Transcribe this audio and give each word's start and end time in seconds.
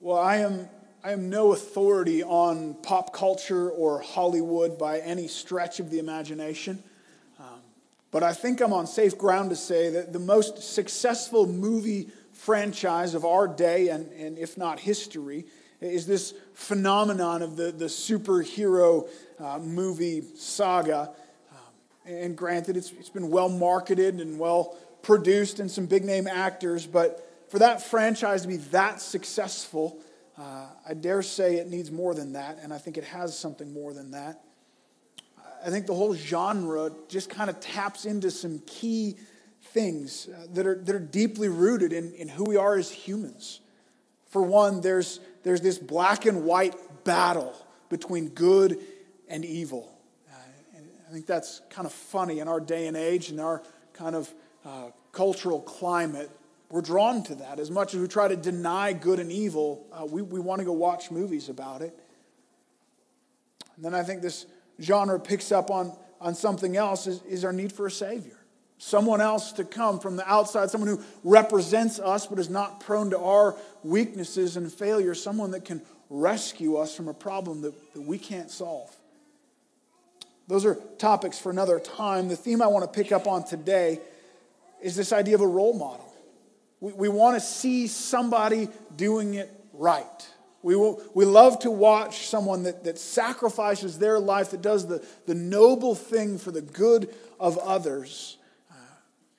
Well, 0.00 0.16
I 0.16 0.36
am, 0.36 0.68
I 1.02 1.10
am 1.10 1.28
no 1.28 1.52
authority 1.52 2.22
on 2.22 2.74
pop 2.74 3.12
culture 3.12 3.68
or 3.68 3.98
Hollywood 3.98 4.78
by 4.78 5.00
any 5.00 5.26
stretch 5.26 5.80
of 5.80 5.90
the 5.90 5.98
imagination. 5.98 6.80
Um, 7.40 7.60
but 8.12 8.22
I 8.22 8.32
think 8.32 8.60
I'm 8.60 8.72
on 8.72 8.86
safe 8.86 9.18
ground 9.18 9.50
to 9.50 9.56
say 9.56 9.90
that 9.90 10.12
the 10.12 10.20
most 10.20 10.62
successful 10.62 11.48
movie 11.48 12.10
franchise 12.32 13.14
of 13.14 13.24
our 13.24 13.48
day, 13.48 13.88
and, 13.88 14.12
and 14.12 14.38
if 14.38 14.56
not 14.56 14.78
history, 14.78 15.46
is 15.80 16.06
this 16.06 16.32
phenomenon 16.54 17.42
of 17.42 17.56
the, 17.56 17.72
the 17.72 17.86
superhero 17.86 19.08
uh, 19.40 19.58
movie 19.58 20.22
saga. 20.36 21.10
Um, 21.50 22.14
and 22.14 22.36
granted, 22.36 22.76
it's, 22.76 22.92
it's 22.92 23.10
been 23.10 23.30
well 23.30 23.48
marketed 23.48 24.20
and 24.20 24.38
well 24.38 24.76
produced 25.02 25.58
and 25.58 25.68
some 25.68 25.86
big 25.86 26.04
name 26.04 26.28
actors, 26.28 26.86
but 26.86 27.27
for 27.48 27.58
that 27.60 27.82
franchise 27.82 28.42
to 28.42 28.48
be 28.48 28.58
that 28.58 29.00
successful, 29.00 29.98
uh, 30.36 30.66
I 30.88 30.94
dare 30.94 31.22
say 31.22 31.56
it 31.56 31.68
needs 31.68 31.90
more 31.90 32.14
than 32.14 32.34
that, 32.34 32.58
and 32.62 32.72
I 32.72 32.78
think 32.78 32.96
it 32.98 33.04
has 33.04 33.36
something 33.36 33.72
more 33.72 33.92
than 33.92 34.12
that. 34.12 34.42
I 35.64 35.70
think 35.70 35.86
the 35.86 35.94
whole 35.94 36.14
genre 36.14 36.92
just 37.08 37.30
kind 37.30 37.50
of 37.50 37.58
taps 37.58 38.04
into 38.04 38.30
some 38.30 38.60
key 38.66 39.16
things 39.62 40.28
uh, 40.28 40.46
that, 40.54 40.66
are, 40.66 40.76
that 40.76 40.94
are 40.94 41.00
deeply 41.00 41.48
rooted 41.48 41.92
in, 41.92 42.12
in 42.14 42.28
who 42.28 42.44
we 42.44 42.56
are 42.56 42.76
as 42.76 42.90
humans. 42.90 43.60
For 44.30 44.42
one, 44.42 44.80
there's, 44.80 45.20
there's 45.42 45.60
this 45.60 45.78
black 45.78 46.26
and 46.26 46.44
white 46.44 46.76
battle 47.04 47.54
between 47.88 48.28
good 48.28 48.78
and 49.28 49.44
evil. 49.44 49.90
Uh, 50.30 50.36
and 50.76 50.86
I 51.08 51.12
think 51.12 51.26
that's 51.26 51.60
kind 51.70 51.86
of 51.86 51.92
funny 51.92 52.38
in 52.38 52.48
our 52.48 52.60
day 52.60 52.86
and 52.86 52.96
age, 52.96 53.30
in 53.30 53.40
our 53.40 53.62
kind 53.94 54.14
of 54.14 54.32
uh, 54.64 54.90
cultural 55.12 55.60
climate 55.60 56.30
we're 56.70 56.82
drawn 56.82 57.22
to 57.24 57.34
that. 57.36 57.58
As 57.58 57.70
much 57.70 57.94
as 57.94 58.00
we 58.00 58.08
try 58.08 58.28
to 58.28 58.36
deny 58.36 58.92
good 58.92 59.18
and 59.18 59.32
evil, 59.32 59.86
uh, 59.92 60.04
we, 60.04 60.20
we 60.22 60.38
want 60.38 60.58
to 60.58 60.64
go 60.64 60.72
watch 60.72 61.10
movies 61.10 61.48
about 61.48 61.82
it. 61.82 61.98
And 63.76 63.84
then 63.84 63.94
I 63.94 64.02
think 64.02 64.20
this 64.20 64.46
genre 64.80 65.18
picks 65.18 65.50
up 65.50 65.70
on, 65.70 65.92
on 66.20 66.34
something 66.34 66.76
else 66.76 67.06
is, 67.06 67.22
is 67.22 67.44
our 67.44 67.52
need 67.52 67.72
for 67.72 67.86
a 67.86 67.90
Savior. 67.90 68.36
Someone 68.76 69.20
else 69.20 69.52
to 69.52 69.64
come 69.64 69.98
from 69.98 70.16
the 70.16 70.30
outside, 70.30 70.70
someone 70.70 70.88
who 70.88 71.02
represents 71.24 71.98
us 71.98 72.26
but 72.26 72.38
is 72.38 72.50
not 72.50 72.80
prone 72.80 73.10
to 73.10 73.18
our 73.18 73.56
weaknesses 73.82 74.56
and 74.56 74.72
failures, 74.72 75.22
someone 75.22 75.50
that 75.52 75.64
can 75.64 75.82
rescue 76.10 76.76
us 76.76 76.94
from 76.94 77.08
a 77.08 77.14
problem 77.14 77.62
that, 77.62 77.94
that 77.94 78.02
we 78.02 78.18
can't 78.18 78.50
solve. 78.50 78.94
Those 80.48 80.64
are 80.64 80.76
topics 80.98 81.38
for 81.38 81.50
another 81.50 81.80
time. 81.80 82.28
The 82.28 82.36
theme 82.36 82.62
I 82.62 82.66
want 82.68 82.90
to 82.90 82.96
pick 82.96 83.12
up 83.12 83.26
on 83.26 83.44
today 83.44 84.00
is 84.82 84.96
this 84.96 85.12
idea 85.12 85.34
of 85.34 85.40
a 85.40 85.46
role 85.46 85.74
model. 85.74 86.07
We, 86.80 86.92
we 86.92 87.08
want 87.08 87.36
to 87.36 87.40
see 87.40 87.86
somebody 87.86 88.68
doing 88.96 89.34
it 89.34 89.50
right. 89.72 90.28
We, 90.62 90.74
will, 90.74 91.02
we 91.14 91.24
love 91.24 91.60
to 91.60 91.70
watch 91.70 92.26
someone 92.26 92.64
that, 92.64 92.84
that 92.84 92.98
sacrifices 92.98 93.98
their 93.98 94.18
life, 94.18 94.50
that 94.50 94.62
does 94.62 94.86
the, 94.86 95.04
the 95.26 95.34
noble 95.34 95.94
thing 95.94 96.38
for 96.38 96.50
the 96.50 96.62
good 96.62 97.14
of 97.38 97.58
others. 97.58 98.38
Uh, 98.70 98.74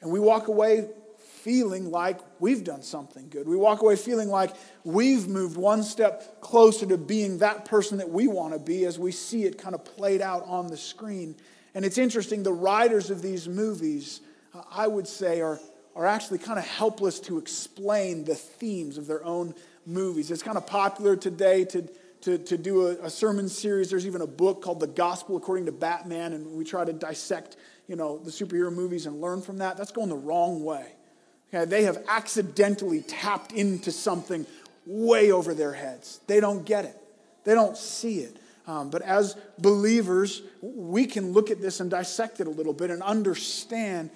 and 0.02 0.12
we 0.12 0.20
walk 0.20 0.48
away 0.48 0.88
feeling 1.18 1.90
like 1.90 2.20
we've 2.40 2.64
done 2.64 2.82
something 2.82 3.30
good. 3.30 3.48
We 3.48 3.58
walk 3.58 3.82
away 3.82 3.96
feeling 3.96 4.30
like 4.30 4.56
we've 4.84 5.28
moved 5.28 5.58
one 5.58 5.84
step 5.84 6.42
closer 6.42 6.86
to 6.86 6.98
being 6.98 7.38
that 7.40 7.66
person 7.66 7.98
that 7.98 8.10
we 8.10 8.28
want 8.28 8.54
to 8.54 8.60
be 8.60 8.86
as 8.86 9.00
we 9.00 9.12
see 9.12 9.44
it 9.44 9.58
kind 9.58 9.74
of 9.74 9.84
played 9.84 10.22
out 10.22 10.44
on 10.46 10.68
the 10.68 10.78
screen. 10.78 11.36
And 11.74 11.86
it's 11.86 11.98
interesting, 11.98 12.44
the 12.44 12.54
writers 12.54 13.10
of 13.10 13.22
these 13.22 13.48
movies, 13.48 14.22
uh, 14.54 14.64
I 14.72 14.88
would 14.88 15.08
say, 15.08 15.42
are 15.42 15.60
are 16.00 16.08
actually 16.08 16.38
kind 16.38 16.58
of 16.58 16.66
helpless 16.66 17.20
to 17.20 17.38
explain 17.38 18.24
the 18.24 18.34
themes 18.34 18.98
of 18.98 19.06
their 19.06 19.22
own 19.26 19.54
movies. 19.86 20.32
It's 20.32 20.42
kind 20.42 20.56
of 20.56 20.66
popular 20.66 21.18
today 21.18 21.66
to, 21.66 21.90
to, 22.22 22.38
to 22.38 22.58
do 22.58 22.88
a, 22.88 22.92
a, 23.08 23.10
sermon 23.10 23.50
series. 23.50 23.90
There's 23.90 24.08
even 24.08 24.22
a 24.22 24.28
book 24.28 24.62
called 24.62 24.80
The 24.80 24.88
Gospel 24.88 25.36
According 25.36 25.66
to 25.66 25.74
Batman, 25.74 26.32
and 26.32 26.54
we 26.54 26.64
try 26.64 26.86
to 26.86 26.94
dissect, 26.94 27.58
you 27.90 27.98
know, 27.98 28.18
the 28.18 28.32
superhero 28.32 28.74
movies 28.74 29.08
and 29.08 29.20
learn 29.20 29.42
from 29.42 29.58
that. 29.58 29.76
That's 29.76 29.92
going 29.92 30.08
the 30.08 30.16
wrong 30.16 30.64
way. 30.64 30.94
Okay, 31.54 31.66
they 31.66 31.84
have 31.84 32.02
accidentally 32.08 33.02
tapped 33.02 33.52
into 33.52 33.92
something 33.92 34.46
way 34.86 35.34
over 35.34 35.54
their 35.54 35.74
heads. 35.74 36.22
They 36.28 36.40
don't 36.40 36.66
get 36.66 36.86
it. 36.86 36.96
They 37.44 37.56
don't 37.56 37.76
see 37.76 38.20
it. 38.20 38.38
Um, 38.68 38.90
but 38.90 39.02
as 39.02 39.36
believers, 39.58 40.44
we 40.62 41.08
can 41.08 41.34
look 41.34 41.52
at 41.52 41.60
this 41.60 41.82
and 41.82 41.92
dissect 41.92 42.40
it 42.40 42.48
a 42.48 42.52
little 42.52 42.74
bit 42.74 42.90
and 42.90 43.04
understand 43.04 44.12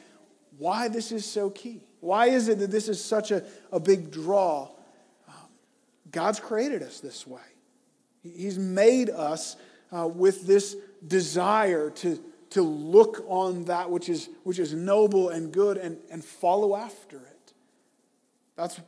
why 0.58 0.88
this 0.88 1.12
is 1.12 1.26
so 1.26 1.50
key. 1.50 1.84
Why 2.00 2.28
is 2.28 2.48
it 2.48 2.60
that 2.60 2.72
this 2.72 2.90
is 2.90 3.04
such 3.04 3.32
a, 3.32 3.44
a 3.72 3.80
big 3.80 4.12
draw? 4.12 4.70
Um, 5.28 5.36
God's 6.12 6.40
created 6.40 6.84
us 6.84 7.00
this 7.00 7.26
way. 7.26 7.42
He's 8.22 8.60
made 8.60 9.10
us 9.10 9.56
uh, 9.92 10.08
with 10.08 10.46
this 10.46 10.76
desire 11.06 11.90
to, 11.92 12.20
to 12.52 12.62
look 12.62 13.24
on 13.28 13.66
that 13.66 13.90
which 13.90 14.10
is, 14.10 14.30
which 14.44 14.60
is 14.60 14.74
noble 14.74 15.30
and 15.30 15.52
good 15.52 15.78
and, 15.78 15.98
and 16.10 16.24
follow 16.24 16.76
after 16.76 17.18
it. 17.18 17.54
That's 18.56 18.80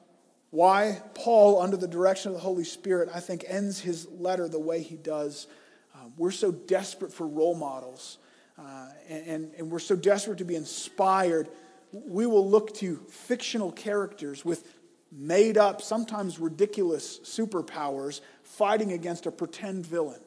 why 0.52 1.02
Paul, 1.14 1.62
under 1.62 1.78
the 1.78 1.88
direction 1.88 2.30
of 2.30 2.36
the 2.36 2.42
Holy 2.42 2.64
Spirit, 2.64 3.10
I 3.14 3.20
think 3.20 3.44
ends 3.48 3.80
his 3.80 4.08
letter 4.10 4.48
the 4.48 4.60
way 4.60 4.82
he 4.82 4.96
does. 4.96 5.48
Uh, 5.94 6.10
we're 6.18 6.32
so 6.32 6.52
desperate 6.52 7.12
for 7.12 7.28
role 7.28 7.56
models 7.56 8.18
uh, 8.58 8.88
and, 9.10 9.52
and 9.58 9.70
we're 9.70 9.80
so 9.80 9.96
desperate 9.96 10.38
to 10.38 10.46
be 10.46 10.56
inspired, 10.56 11.50
we 11.92 12.26
will 12.26 12.50
look 12.50 12.74
to 12.76 12.98
fictional 13.10 13.72
characters 13.72 14.46
with 14.46 14.68
made 15.12 15.58
up, 15.58 15.82
sometimes 15.82 16.40
ridiculous 16.40 17.20
superpowers 17.20 18.22
fighting 18.44 18.92
against 18.92 19.26
a 19.26 19.32
pretend 19.32 19.86
villain. 19.86 20.20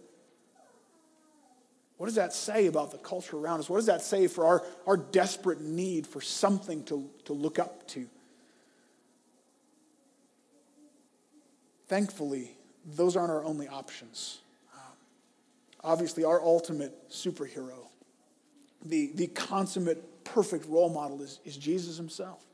What 1.96 2.06
does 2.06 2.14
that 2.14 2.32
say 2.32 2.66
about 2.66 2.92
the 2.92 2.98
culture 2.98 3.36
around 3.36 3.58
us? 3.58 3.68
What 3.68 3.78
does 3.78 3.86
that 3.86 4.02
say 4.02 4.28
for 4.28 4.46
our, 4.46 4.64
our 4.86 4.96
desperate 4.96 5.60
need 5.60 6.06
for 6.06 6.20
something 6.20 6.84
to, 6.84 7.10
to 7.24 7.32
look 7.32 7.58
up 7.58 7.86
to? 7.88 8.06
Thankfully, 11.88 12.56
those 12.84 13.16
aren't 13.16 13.30
our 13.30 13.44
only 13.44 13.66
options. 13.66 14.38
Um, 14.74 14.92
obviously, 15.82 16.22
our 16.22 16.40
ultimate 16.40 17.10
superhero 17.10 17.87
the, 18.84 19.10
the 19.14 19.26
consummate, 19.28 20.24
perfect 20.24 20.66
role 20.66 20.90
model 20.90 21.22
is, 21.22 21.40
is 21.44 21.56
Jesus 21.56 21.96
himself. 21.96 22.44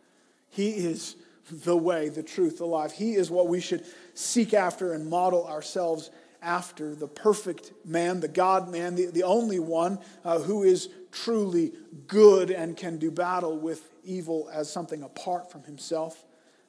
He 0.50 0.70
is 0.70 1.16
the 1.50 1.76
way, 1.76 2.08
the 2.08 2.22
truth, 2.22 2.58
the 2.58 2.66
life. 2.66 2.92
He 2.92 3.14
is 3.14 3.30
what 3.30 3.48
we 3.48 3.60
should 3.60 3.84
seek 4.14 4.54
after 4.54 4.92
and 4.92 5.08
model 5.08 5.46
ourselves 5.46 6.10
after 6.40 6.94
the 6.94 7.08
perfect 7.08 7.72
man, 7.84 8.20
the 8.20 8.28
God 8.28 8.70
man, 8.70 8.94
the, 8.94 9.06
the 9.06 9.22
only 9.22 9.58
one 9.58 9.98
uh, 10.24 10.38
who 10.38 10.62
is 10.62 10.88
truly 11.10 11.72
good 12.06 12.50
and 12.50 12.76
can 12.76 12.98
do 12.98 13.10
battle 13.10 13.58
with 13.58 13.90
evil 14.04 14.48
as 14.52 14.70
something 14.70 15.02
apart 15.02 15.50
from 15.50 15.62
himself. 15.64 16.24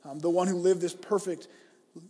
Um, 0.06 0.20
the 0.20 0.30
one 0.30 0.48
who 0.48 0.56
lived 0.56 0.82
this 0.82 0.94
perfect 0.94 1.48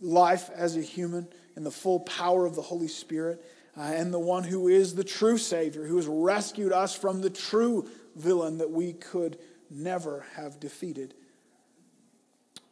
life 0.00 0.50
as 0.54 0.76
a 0.76 0.82
human 0.82 1.28
in 1.56 1.64
the 1.64 1.70
full 1.70 2.00
power 2.00 2.46
of 2.46 2.54
the 2.54 2.62
Holy 2.62 2.88
Spirit 2.88 3.44
uh, 3.76 3.82
and 3.82 4.12
the 4.12 4.18
one 4.18 4.44
who 4.44 4.68
is 4.68 4.94
the 4.94 5.04
true 5.04 5.38
Savior, 5.38 5.84
who 5.86 5.96
has 5.96 6.06
rescued 6.06 6.72
us 6.72 6.94
from 6.94 7.20
the 7.20 7.30
true 7.30 7.88
villain 8.14 8.58
that 8.58 8.70
we 8.70 8.94
could 8.94 9.38
never 9.70 10.24
have 10.34 10.58
defeated. 10.58 11.14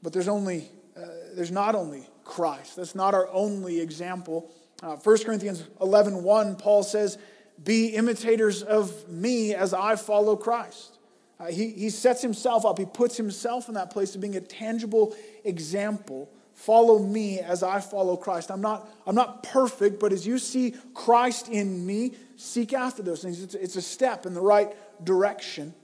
But 0.03 0.13
there's 0.13 0.29
only, 0.29 0.69
uh, 0.97 1.07
there's 1.35 1.51
not 1.51 1.75
only 1.75 2.07
Christ. 2.25 2.77
That's 2.77 2.95
not 2.95 3.15
our 3.15 3.29
only 3.31 3.81
example. 3.81 4.51
Uh, 4.83 4.97
1 4.97 5.25
Corinthians 5.25 5.65
11 5.81 6.23
1, 6.23 6.57
Paul 6.57 6.83
says, 6.83 7.19
Be 7.63 7.89
imitators 7.89 8.63
of 8.63 9.09
me 9.09 9.55
as 9.55 9.75
I 9.75 9.97
follow 9.97 10.37
Christ. 10.37 10.99
Uh, 11.39 11.47
he, 11.47 11.71
he 11.71 11.91
sets 11.91 12.23
himself 12.23 12.65
up, 12.65 12.79
he 12.79 12.87
puts 12.87 13.17
himself 13.17 13.69
in 13.69 13.75
that 13.75 13.91
place 13.91 14.15
of 14.15 14.21
being 14.21 14.37
a 14.37 14.41
tangible 14.41 15.15
example 15.45 16.31
Follow 16.55 17.01
me 17.01 17.41
as 17.41 17.63
I 17.63 17.81
follow 17.81 18.17
Christ. 18.17 18.51
I'm 18.51 18.61
not, 18.61 18.89
I'm 19.07 19.15
not 19.15 19.43
perfect, 19.43 19.99
but 19.99 20.13
as 20.13 20.27
you 20.27 20.39
see 20.39 20.75
Christ 20.95 21.49
in 21.49 21.85
me, 21.85 22.15
seek 22.37 22.73
after 22.73 23.03
those 23.03 23.23
things. 23.23 23.43
It's, 23.43 23.55
it's 23.55 23.77
a 23.77 23.83
step 23.83 24.25
in 24.25 24.35
the 24.35 24.41
right 24.41 24.73
direction. 25.05 25.75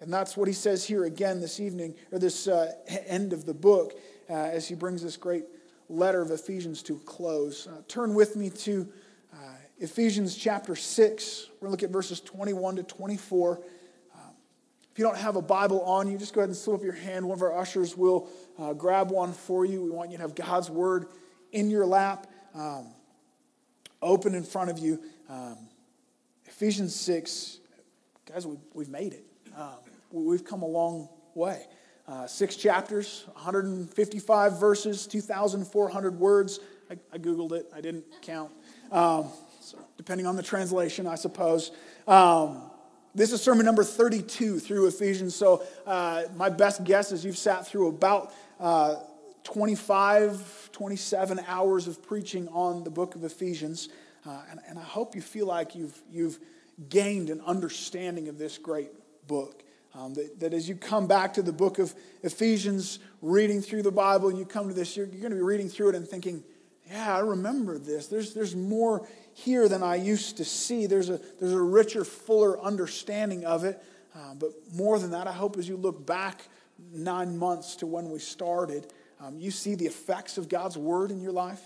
And 0.00 0.12
that's 0.12 0.36
what 0.36 0.46
he 0.46 0.54
says 0.54 0.84
here 0.84 1.04
again 1.04 1.40
this 1.40 1.58
evening, 1.58 1.94
or 2.12 2.18
this 2.18 2.48
uh, 2.48 2.72
end 3.06 3.32
of 3.32 3.46
the 3.46 3.54
book, 3.54 3.98
uh, 4.28 4.34
as 4.34 4.68
he 4.68 4.74
brings 4.74 5.02
this 5.02 5.16
great 5.16 5.44
letter 5.88 6.20
of 6.20 6.30
Ephesians 6.30 6.82
to 6.82 6.96
a 6.96 7.00
close. 7.00 7.66
Uh, 7.66 7.80
turn 7.88 8.12
with 8.14 8.36
me 8.36 8.50
to 8.50 8.86
uh, 9.32 9.36
Ephesians 9.78 10.36
chapter 10.36 10.76
6. 10.76 11.46
We're 11.60 11.68
going 11.68 11.78
to 11.78 11.82
look 11.82 11.82
at 11.82 11.92
verses 11.92 12.20
21 12.20 12.76
to 12.76 12.82
24. 12.82 13.62
If 14.96 15.00
you 15.00 15.04
don't 15.04 15.18
have 15.18 15.36
a 15.36 15.42
Bible 15.42 15.82
on 15.82 16.10
you, 16.10 16.16
just 16.16 16.32
go 16.32 16.40
ahead 16.40 16.48
and 16.48 16.56
slip 16.56 16.80
up 16.80 16.82
your 16.82 16.94
hand. 16.94 17.28
One 17.28 17.36
of 17.36 17.42
our 17.42 17.54
ushers 17.54 17.98
will 17.98 18.30
uh, 18.58 18.72
grab 18.72 19.10
one 19.10 19.34
for 19.34 19.66
you. 19.66 19.82
We 19.82 19.90
want 19.90 20.10
you 20.10 20.16
to 20.16 20.22
have 20.22 20.34
God's 20.34 20.70
Word 20.70 21.08
in 21.52 21.68
your 21.68 21.84
lap, 21.84 22.26
um, 22.54 22.86
open 24.00 24.34
in 24.34 24.42
front 24.42 24.70
of 24.70 24.78
you. 24.78 24.98
Um, 25.28 25.58
Ephesians 26.46 26.94
6, 26.94 27.58
guys, 28.24 28.46
we, 28.46 28.56
we've 28.72 28.88
made 28.88 29.12
it. 29.12 29.26
Um, 29.54 29.74
we've 30.10 30.46
come 30.46 30.62
a 30.62 30.66
long 30.66 31.10
way. 31.34 31.66
uh, 32.08 32.26
six 32.26 32.56
chapters, 32.56 33.24
155 33.34 34.58
verses, 34.58 35.06
2,400 35.06 36.18
words. 36.18 36.60
I, 36.90 36.96
I, 37.12 37.18
Googled 37.18 37.52
it, 37.52 37.66
I 37.74 37.82
didn't 37.82 38.06
count. 38.22 38.50
Um, 38.90 39.26
so 39.60 39.76
depending 39.98 40.26
on 40.26 40.36
the 40.36 40.42
translation, 40.42 41.06
I 41.06 41.16
suppose. 41.16 41.70
Um, 42.08 42.70
this 43.16 43.32
is 43.32 43.40
sermon 43.40 43.64
number 43.64 43.82
32 43.82 44.58
through 44.58 44.86
Ephesians. 44.86 45.34
So, 45.34 45.64
uh, 45.86 46.24
my 46.36 46.50
best 46.50 46.84
guess 46.84 47.12
is 47.12 47.24
you've 47.24 47.38
sat 47.38 47.66
through 47.66 47.88
about 47.88 48.34
uh, 48.60 48.96
25, 49.44 50.70
27 50.72 51.40
hours 51.48 51.86
of 51.86 52.02
preaching 52.02 52.46
on 52.48 52.84
the 52.84 52.90
book 52.90 53.14
of 53.14 53.24
Ephesians. 53.24 53.88
Uh, 54.26 54.42
and, 54.50 54.60
and 54.68 54.78
I 54.78 54.82
hope 54.82 55.14
you 55.14 55.22
feel 55.22 55.46
like 55.46 55.74
you've, 55.74 55.98
you've 56.12 56.38
gained 56.90 57.30
an 57.30 57.40
understanding 57.46 58.28
of 58.28 58.36
this 58.36 58.58
great 58.58 58.90
book. 59.26 59.62
Um, 59.94 60.12
that, 60.12 60.40
that, 60.40 60.52
as 60.52 60.68
you 60.68 60.74
come 60.74 61.06
back 61.06 61.32
to 61.34 61.42
the 61.42 61.52
book 61.52 61.78
of 61.78 61.94
Ephesians, 62.22 62.98
reading 63.22 63.62
through 63.62 63.82
the 63.82 63.90
Bible, 63.90 64.28
and 64.28 64.38
you 64.38 64.44
come 64.44 64.68
to 64.68 64.74
this, 64.74 64.94
you're, 64.94 65.06
you're 65.06 65.22
going 65.22 65.30
to 65.30 65.36
be 65.36 65.42
reading 65.42 65.70
through 65.70 65.88
it 65.88 65.94
and 65.94 66.06
thinking, 66.06 66.44
yeah, 66.90 67.16
I 67.16 67.20
remember 67.20 67.78
this. 67.78 68.08
There's, 68.08 68.34
there's 68.34 68.54
more 68.54 69.08
here 69.36 69.68
than 69.68 69.82
I 69.82 69.96
used 69.96 70.38
to 70.38 70.46
see. 70.46 70.86
There's 70.86 71.10
a, 71.10 71.20
there's 71.38 71.52
a 71.52 71.60
richer, 71.60 72.04
fuller 72.06 72.58
understanding 72.58 73.44
of 73.44 73.64
it. 73.64 73.82
Uh, 74.14 74.32
but 74.34 74.50
more 74.74 74.98
than 74.98 75.10
that, 75.10 75.26
I 75.26 75.32
hope 75.32 75.58
as 75.58 75.68
you 75.68 75.76
look 75.76 76.06
back 76.06 76.48
nine 76.90 77.36
months 77.36 77.76
to 77.76 77.86
when 77.86 78.10
we 78.10 78.18
started, 78.18 78.86
um, 79.20 79.38
you 79.38 79.50
see 79.50 79.74
the 79.74 79.84
effects 79.84 80.38
of 80.38 80.48
God's 80.48 80.78
word 80.78 81.10
in 81.10 81.20
your 81.20 81.32
life. 81.32 81.62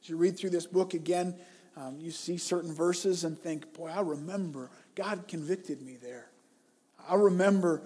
As 0.00 0.08
you 0.08 0.16
read 0.16 0.38
through 0.38 0.50
this 0.50 0.66
book 0.66 0.94
again, 0.94 1.34
um, 1.76 1.96
you 1.98 2.12
see 2.12 2.38
certain 2.38 2.72
verses 2.72 3.24
and 3.24 3.36
think, 3.36 3.74
boy, 3.74 3.88
I 3.88 4.00
remember 4.00 4.70
God 4.94 5.24
convicted 5.26 5.82
me 5.82 5.96
there. 6.00 6.30
I 7.08 7.16
remember 7.16 7.82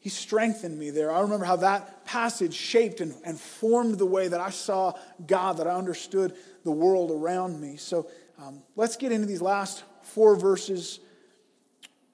he 0.00 0.08
strengthened 0.08 0.78
me 0.78 0.90
there. 0.90 1.10
I 1.10 1.20
remember 1.20 1.44
how 1.44 1.56
that 1.56 2.04
passage 2.04 2.54
shaped 2.54 3.00
and, 3.00 3.14
and 3.24 3.38
formed 3.38 3.98
the 3.98 4.06
way 4.06 4.28
that 4.28 4.40
I 4.40 4.50
saw 4.50 4.92
God, 5.26 5.56
that 5.58 5.66
I 5.66 5.72
understood 5.72 6.34
the 6.64 6.70
world 6.70 7.10
around 7.10 7.60
me. 7.60 7.76
So 7.76 8.08
um, 8.38 8.62
let's 8.76 8.96
get 8.96 9.10
into 9.10 9.26
these 9.26 9.42
last 9.42 9.82
four 10.02 10.36
verses. 10.36 11.00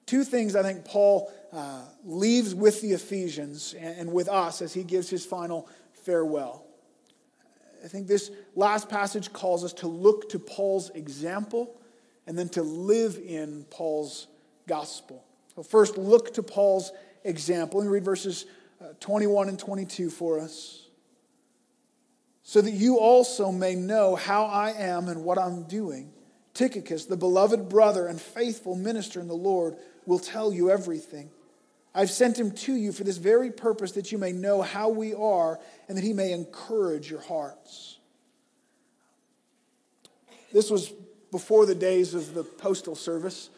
Two 0.05 0.23
things 0.23 0.55
I 0.55 0.63
think 0.63 0.85
Paul 0.85 1.31
uh, 1.53 1.83
leaves 2.03 2.55
with 2.55 2.81
the 2.81 2.93
Ephesians 2.93 3.75
and, 3.77 3.99
and 3.99 4.13
with 4.13 4.29
us 4.29 4.61
as 4.61 4.73
he 4.73 4.83
gives 4.83 5.09
his 5.09 5.25
final 5.25 5.69
farewell. 5.93 6.65
I 7.83 7.87
think 7.87 8.07
this 8.07 8.31
last 8.55 8.89
passage 8.89 9.31
calls 9.31 9.63
us 9.63 9.73
to 9.73 9.87
look 9.87 10.29
to 10.29 10.39
Paul's 10.39 10.89
example 10.91 11.79
and 12.25 12.37
then 12.37 12.49
to 12.49 12.63
live 12.63 13.19
in 13.23 13.63
Paul's 13.69 14.27
gospel. 14.67 15.23
So, 15.55 15.61
first, 15.61 15.97
look 15.97 16.33
to 16.33 16.43
Paul's 16.43 16.91
example. 17.25 17.79
Let 17.79 17.87
me 17.87 17.91
read 17.91 18.05
verses 18.05 18.45
uh, 18.81 18.93
21 18.99 19.49
and 19.49 19.59
22 19.59 20.09
for 20.09 20.39
us. 20.39 20.87
So 22.43 22.61
that 22.61 22.71
you 22.71 22.99
also 22.99 23.51
may 23.51 23.75
know 23.75 24.15
how 24.15 24.45
I 24.45 24.71
am 24.71 25.07
and 25.07 25.23
what 25.23 25.37
I'm 25.37 25.63
doing. 25.63 26.13
Tychicus, 26.53 27.05
the 27.05 27.17
beloved 27.17 27.67
brother 27.67 28.07
and 28.07 28.21
faithful 28.21 28.75
minister 28.75 29.19
in 29.19 29.27
the 29.27 29.33
Lord, 29.33 29.75
will 30.05 30.19
tell 30.19 30.53
you 30.53 30.69
everything. 30.69 31.29
I've 31.93 32.11
sent 32.11 32.37
him 32.37 32.51
to 32.51 32.73
you 32.73 32.91
for 32.91 33.03
this 33.03 33.17
very 33.17 33.51
purpose, 33.51 33.93
that 33.93 34.11
you 34.11 34.17
may 34.17 34.31
know 34.31 34.61
how 34.61 34.89
we 34.89 35.13
are 35.13 35.59
and 35.87 35.97
that 35.97 36.03
he 36.03 36.13
may 36.13 36.33
encourage 36.33 37.09
your 37.09 37.21
hearts. 37.21 37.97
This 40.53 40.69
was 40.69 40.93
before 41.31 41.65
the 41.65 41.75
days 41.75 42.13
of 42.13 42.33
the 42.33 42.43
postal 42.43 42.95
service 42.95 43.49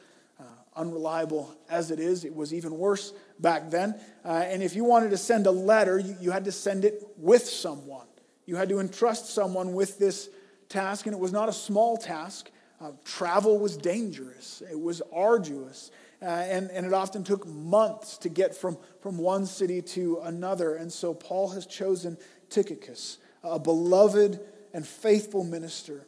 unreliable 0.77 1.53
as 1.69 1.91
it 1.91 1.99
is. 1.99 2.23
It 2.23 2.33
was 2.33 2.53
even 2.53 2.77
worse 2.77 3.13
back 3.39 3.69
then. 3.69 3.99
Uh, 4.23 4.43
and 4.45 4.63
if 4.63 4.75
you 4.75 4.83
wanted 4.83 5.09
to 5.09 5.17
send 5.17 5.47
a 5.47 5.51
letter, 5.51 5.99
you, 5.99 6.15
you, 6.21 6.31
had 6.31 6.45
to 6.45 6.51
send 6.51 6.85
it 6.85 7.03
with 7.17 7.43
someone. 7.43 8.05
You 8.45 8.55
had 8.55 8.69
to 8.69 8.79
entrust 8.79 9.31
someone 9.31 9.73
with 9.73 9.99
this 9.99 10.29
task, 10.69 11.05
and 11.05 11.13
it 11.13 11.19
was 11.19 11.33
not 11.33 11.49
a 11.49 11.53
small 11.53 11.97
task. 11.97 12.49
Uh, 12.79 12.91
travel 13.03 13.57
was 13.57 13.75
dangerous, 13.75 14.61
it 14.69 14.79
was 14.79 15.01
arduous, 15.11 15.89
uh, 16.21 16.25
and, 16.25 16.69
and 16.69 16.85
it 16.85 16.93
often 16.93 17.23
took 17.23 17.47
months 17.47 18.19
to 18.19 18.29
get 18.29 18.55
from, 18.55 18.77
from 19.01 19.17
one 19.17 19.47
city 19.47 19.81
to 19.81 20.19
another. 20.23 20.75
And 20.75 20.93
so 20.93 21.13
Paul 21.13 21.49
has 21.49 21.65
chosen 21.65 22.17
Tychicus, 22.49 23.17
a 23.43 23.57
beloved 23.57 24.39
and 24.73 24.85
faithful 24.85 25.43
minister, 25.43 26.05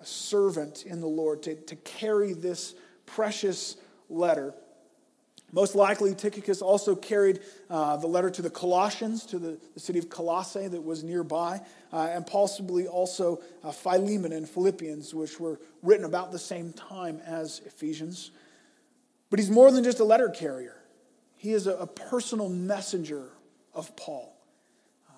a 0.00 0.06
servant 0.06 0.84
in 0.84 1.00
the 1.00 1.06
Lord, 1.06 1.42
to, 1.44 1.54
to 1.54 1.76
carry 1.76 2.34
this 2.34 2.74
precious 3.06 3.76
letter. 4.12 4.54
Most 5.54 5.74
likely, 5.74 6.14
Tychicus 6.14 6.62
also 6.62 6.96
carried 6.96 7.40
uh, 7.68 7.98
the 7.98 8.06
letter 8.06 8.30
to 8.30 8.40
the 8.40 8.48
Colossians, 8.48 9.26
to 9.26 9.38
the, 9.38 9.58
the 9.74 9.80
city 9.80 9.98
of 9.98 10.08
Colossae 10.08 10.66
that 10.66 10.82
was 10.82 11.04
nearby, 11.04 11.60
uh, 11.92 12.08
and 12.10 12.26
possibly 12.26 12.86
also 12.86 13.42
uh, 13.62 13.70
Philemon 13.70 14.32
and 14.32 14.48
Philippians, 14.48 15.14
which 15.14 15.38
were 15.38 15.60
written 15.82 16.06
about 16.06 16.32
the 16.32 16.38
same 16.38 16.72
time 16.72 17.20
as 17.26 17.60
Ephesians. 17.66 18.30
But 19.28 19.40
he's 19.40 19.50
more 19.50 19.70
than 19.70 19.84
just 19.84 20.00
a 20.00 20.04
letter 20.04 20.30
carrier, 20.30 20.76
he 21.36 21.52
is 21.52 21.66
a, 21.66 21.74
a 21.74 21.86
personal 21.86 22.48
messenger 22.48 23.28
of 23.74 23.94
Paul. 23.94 24.34
Uh, 25.08 25.12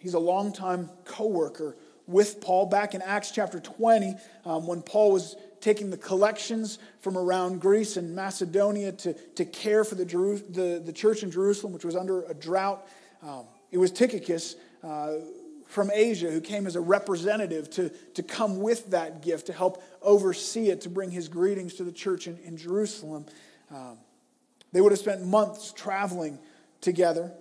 he's 0.00 0.14
a 0.14 0.18
longtime 0.18 0.90
co 1.04 1.26
worker 1.26 1.76
with 2.08 2.40
Paul. 2.40 2.66
Back 2.66 2.94
in 2.94 3.02
Acts 3.02 3.30
chapter 3.30 3.60
20, 3.60 4.16
um, 4.44 4.66
when 4.66 4.82
Paul 4.82 5.12
was 5.12 5.36
taking 5.60 5.90
the 5.90 5.96
collections 5.96 6.78
from 7.00 7.16
around 7.16 7.60
Greece 7.60 7.96
and 7.96 8.14
Macedonia 8.14 8.92
to, 8.92 9.12
to 9.12 9.44
care 9.44 9.84
for 9.84 9.94
the, 9.94 10.04
Jeru- 10.04 10.42
the, 10.48 10.82
the 10.84 10.92
church 10.92 11.22
in 11.22 11.30
Jerusalem, 11.30 11.72
which 11.72 11.84
was 11.84 11.96
under 11.96 12.22
a 12.24 12.34
drought. 12.34 12.86
Um, 13.22 13.44
it 13.70 13.78
was 13.78 13.90
Tychicus 13.90 14.56
uh, 14.82 15.14
from 15.66 15.90
Asia 15.92 16.30
who 16.30 16.40
came 16.40 16.66
as 16.66 16.76
a 16.76 16.80
representative 16.80 17.70
to, 17.70 17.90
to 18.14 18.22
come 18.22 18.60
with 18.60 18.90
that 18.90 19.22
gift 19.22 19.46
to 19.46 19.52
help 19.52 19.82
oversee 20.02 20.68
it, 20.70 20.80
to 20.82 20.88
bring 20.88 21.10
his 21.10 21.28
greetings 21.28 21.74
to 21.74 21.84
the 21.84 21.92
church 21.92 22.26
in, 22.26 22.38
in 22.44 22.56
Jerusalem. 22.56 23.26
Um, 23.70 23.98
they 24.72 24.80
would 24.80 24.92
have 24.92 24.98
spent 24.98 25.24
months 25.24 25.72
traveling 25.72 26.38
together. 26.80 27.32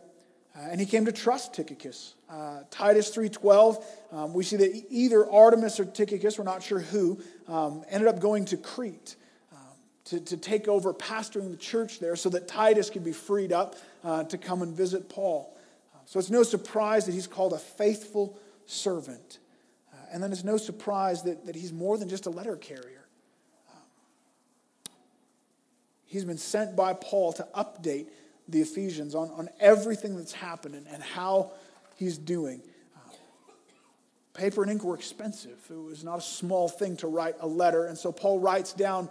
Uh, 0.60 0.68
and 0.72 0.80
he 0.80 0.86
came 0.86 1.06
to 1.06 1.12
trust 1.12 1.54
Tychicus. 1.54 2.16
Uh, 2.30 2.62
Titus 2.70 3.16
3.12, 3.16 3.84
um, 4.12 4.34
we 4.34 4.44
see 4.44 4.58
that 4.58 4.84
either 4.90 5.24
Artemas 5.24 5.80
or 5.80 5.86
Tychicus, 5.86 6.38
we're 6.38 6.44
not 6.44 6.62
sure 6.62 6.80
who, 6.80 7.20
um, 7.48 7.84
ended 7.90 8.10
up 8.10 8.20
going 8.20 8.44
to 8.46 8.58
Crete 8.58 9.16
um, 9.54 9.60
to, 10.06 10.20
to 10.20 10.38
take 10.38 10.68
over 10.68 10.94
pastoring 10.94 11.50
the 11.52 11.58
church 11.58 12.00
there 12.00 12.16
so 12.16 12.30
that 12.30 12.48
Titus 12.48 12.90
could 12.90 13.06
be 13.06 13.14
freed 13.14 13.54
up 13.54 13.78
uh, 14.04 14.24
to 14.26 14.38
come 14.38 14.62
and 14.62 14.76
visit 14.76 15.08
Paul. 15.08 15.56
Uh, 15.94 16.00
so 16.06 16.20
it's 16.20 16.30
no 16.30 16.44
surprise 16.44 17.06
that 17.06 17.14
he's 17.14 17.28
called 17.28 17.54
a 17.54 17.60
faithful 17.60 18.38
servant. 18.66 19.40
Uh, 19.94 19.98
and 20.12 20.22
then 20.22 20.32
it's 20.34 20.44
no 20.44 20.58
surprise 20.58 21.24
that, 21.24 21.46
that 21.46 21.56
he's 21.56 21.72
more 21.72 21.98
than 21.98 22.10
just 22.10 22.26
a 22.26 22.30
letter 22.30 22.58
carrier. 22.58 23.08
Um, 23.72 23.82
he's 26.06 26.26
been 26.26 26.38
sent 26.38 26.76
by 26.76 26.94
Paul 26.94 27.32
to 27.34 27.48
update 27.56 28.08
the 28.50 28.62
Ephesians 28.62 29.16
on, 29.16 29.30
on 29.32 29.50
everything 29.60 30.18
that's 30.18 30.34
happening 30.34 30.86
and 30.92 31.02
how 31.04 31.52
he's 31.96 32.18
doing. 32.18 32.62
Uh, 32.96 33.12
paper 34.34 34.64
and 34.64 34.72
ink 34.72 34.84
were 34.84 34.96
expensive. 34.96 35.60
It 35.70 35.76
was 35.76 36.04
not 36.04 36.20
a 36.20 36.22
small 36.22 36.68
thing 36.68 36.98
to 36.98 37.08
write 37.08 37.36
a 37.40 37.48
letter. 37.48 37.86
And 37.86 37.98
so 37.98 38.12
Paul 38.12 38.40
writes 38.40 38.74
down 38.74 39.10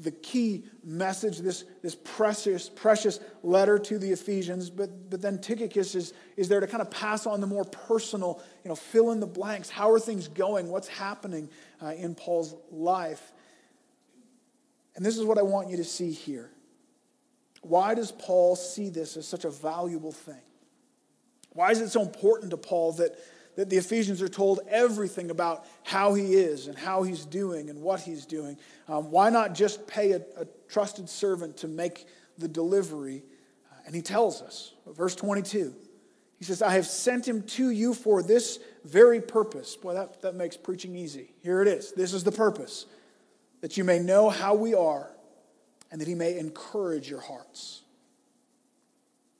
the 0.00 0.10
key 0.12 0.64
message, 0.84 1.38
this, 1.38 1.64
this 1.82 1.96
precious, 1.96 2.68
precious 2.68 3.18
letter 3.42 3.78
to 3.80 3.98
the 3.98 4.12
Ephesians. 4.12 4.70
But, 4.70 5.10
but 5.10 5.20
then 5.20 5.38
Tychicus 5.38 5.94
is, 5.94 6.12
is 6.36 6.48
there 6.48 6.60
to 6.60 6.66
kind 6.66 6.82
of 6.82 6.90
pass 6.90 7.26
on 7.26 7.40
the 7.40 7.48
more 7.48 7.64
personal, 7.64 8.40
you 8.62 8.68
know, 8.68 8.76
fill 8.76 9.10
in 9.10 9.18
the 9.18 9.26
blanks. 9.26 9.70
How 9.70 9.90
are 9.90 9.98
things 9.98 10.28
going? 10.28 10.68
What's 10.68 10.88
happening 10.88 11.48
uh, 11.82 11.94
in 11.96 12.14
Paul's 12.14 12.54
life? 12.70 13.32
And 14.94 15.04
this 15.04 15.16
is 15.16 15.24
what 15.24 15.38
I 15.38 15.42
want 15.42 15.68
you 15.68 15.78
to 15.78 15.84
see 15.84 16.12
here. 16.12 16.50
Why 17.62 17.94
does 17.94 18.12
Paul 18.12 18.56
see 18.56 18.88
this 18.88 19.16
as 19.16 19.26
such 19.26 19.44
a 19.44 19.50
valuable 19.50 20.12
thing? 20.12 20.40
Why 21.52 21.70
is 21.70 21.80
it 21.80 21.90
so 21.90 22.02
important 22.02 22.50
to 22.50 22.56
Paul 22.56 22.92
that, 22.92 23.18
that 23.56 23.68
the 23.68 23.76
Ephesians 23.76 24.22
are 24.22 24.28
told 24.28 24.60
everything 24.68 25.30
about 25.30 25.66
how 25.82 26.14
he 26.14 26.34
is 26.34 26.68
and 26.68 26.78
how 26.78 27.02
he's 27.02 27.24
doing 27.24 27.70
and 27.70 27.82
what 27.82 28.00
he's 28.00 28.26
doing? 28.26 28.56
Um, 28.86 29.10
why 29.10 29.30
not 29.30 29.54
just 29.54 29.86
pay 29.86 30.12
a, 30.12 30.22
a, 30.36 30.46
trusted 30.68 31.08
servant 31.08 31.56
to 31.58 31.68
make 31.68 32.06
the 32.36 32.46
delivery? 32.46 33.24
Uh, 33.70 33.76
and 33.86 33.94
he 33.94 34.02
tells 34.02 34.42
us, 34.42 34.74
verse 34.86 35.16
22, 35.16 35.74
he 36.38 36.44
says, 36.44 36.62
I 36.62 36.72
have 36.74 36.86
sent 36.86 37.26
him 37.26 37.42
to 37.42 37.70
you 37.70 37.94
for 37.94 38.22
this 38.22 38.60
very 38.84 39.20
purpose. 39.20 39.74
Boy, 39.74 39.94
that, 39.94 40.22
that 40.22 40.36
makes 40.36 40.56
preaching 40.56 40.94
easy. 40.94 41.34
Here 41.42 41.60
it 41.60 41.68
is. 41.68 41.92
This 41.92 42.12
is 42.12 42.22
the 42.22 42.30
purpose 42.30 42.86
that 43.60 43.76
you 43.76 43.82
may 43.82 43.98
know 43.98 44.30
how 44.30 44.54
we 44.54 44.74
are 44.74 45.10
and 45.90 46.00
that 46.00 46.08
he 46.08 46.14
may 46.14 46.38
encourage 46.38 47.08
your 47.08 47.20
hearts. 47.20 47.82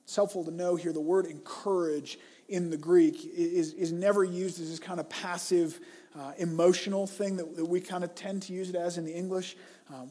It's 0.03 0.15
helpful 0.15 0.43
to 0.45 0.51
know 0.51 0.75
here 0.75 0.91
the 0.91 0.99
word 0.99 1.27
encourage 1.27 2.17
in 2.47 2.71
the 2.71 2.77
Greek 2.77 3.23
is, 3.25 3.73
is 3.73 3.91
never 3.91 4.23
used 4.23 4.59
as 4.59 4.69
this 4.69 4.79
kind 4.79 4.99
of 4.99 5.07
passive, 5.07 5.79
uh, 6.19 6.31
emotional 6.39 7.05
thing 7.05 7.37
that, 7.37 7.55
that, 7.55 7.65
we 7.65 7.79
kind 7.79 8.03
of 8.03 8.15
tend 8.15 8.41
to 8.41 8.53
use 8.53 8.69
it 8.69 8.75
as 8.75 8.97
in 8.97 9.05
the 9.05 9.13
English. 9.13 9.55
Um, 9.93 10.09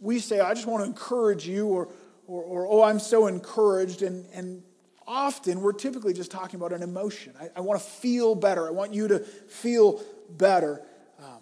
we 0.00 0.18
say, 0.18 0.40
I 0.40 0.52
just 0.52 0.66
want 0.66 0.82
to 0.82 0.88
encourage 0.88 1.46
you, 1.46 1.68
or, 1.68 1.88
or, 2.26 2.42
or, 2.42 2.66
oh, 2.66 2.82
I'm 2.82 2.98
so 2.98 3.28
encouraged. 3.28 4.02
And, 4.02 4.26
and 4.34 4.64
often 5.06 5.60
we're 5.60 5.72
typically 5.72 6.12
just 6.12 6.32
talking 6.32 6.58
about 6.58 6.72
an 6.72 6.82
emotion. 6.82 7.32
I, 7.40 7.50
I 7.56 7.60
want 7.60 7.80
to 7.80 7.86
feel 7.86 8.34
better. 8.34 8.66
I 8.66 8.72
want 8.72 8.94
you 8.94 9.06
to 9.08 9.20
feel 9.20 10.02
better. 10.28 10.82
Um, 11.22 11.38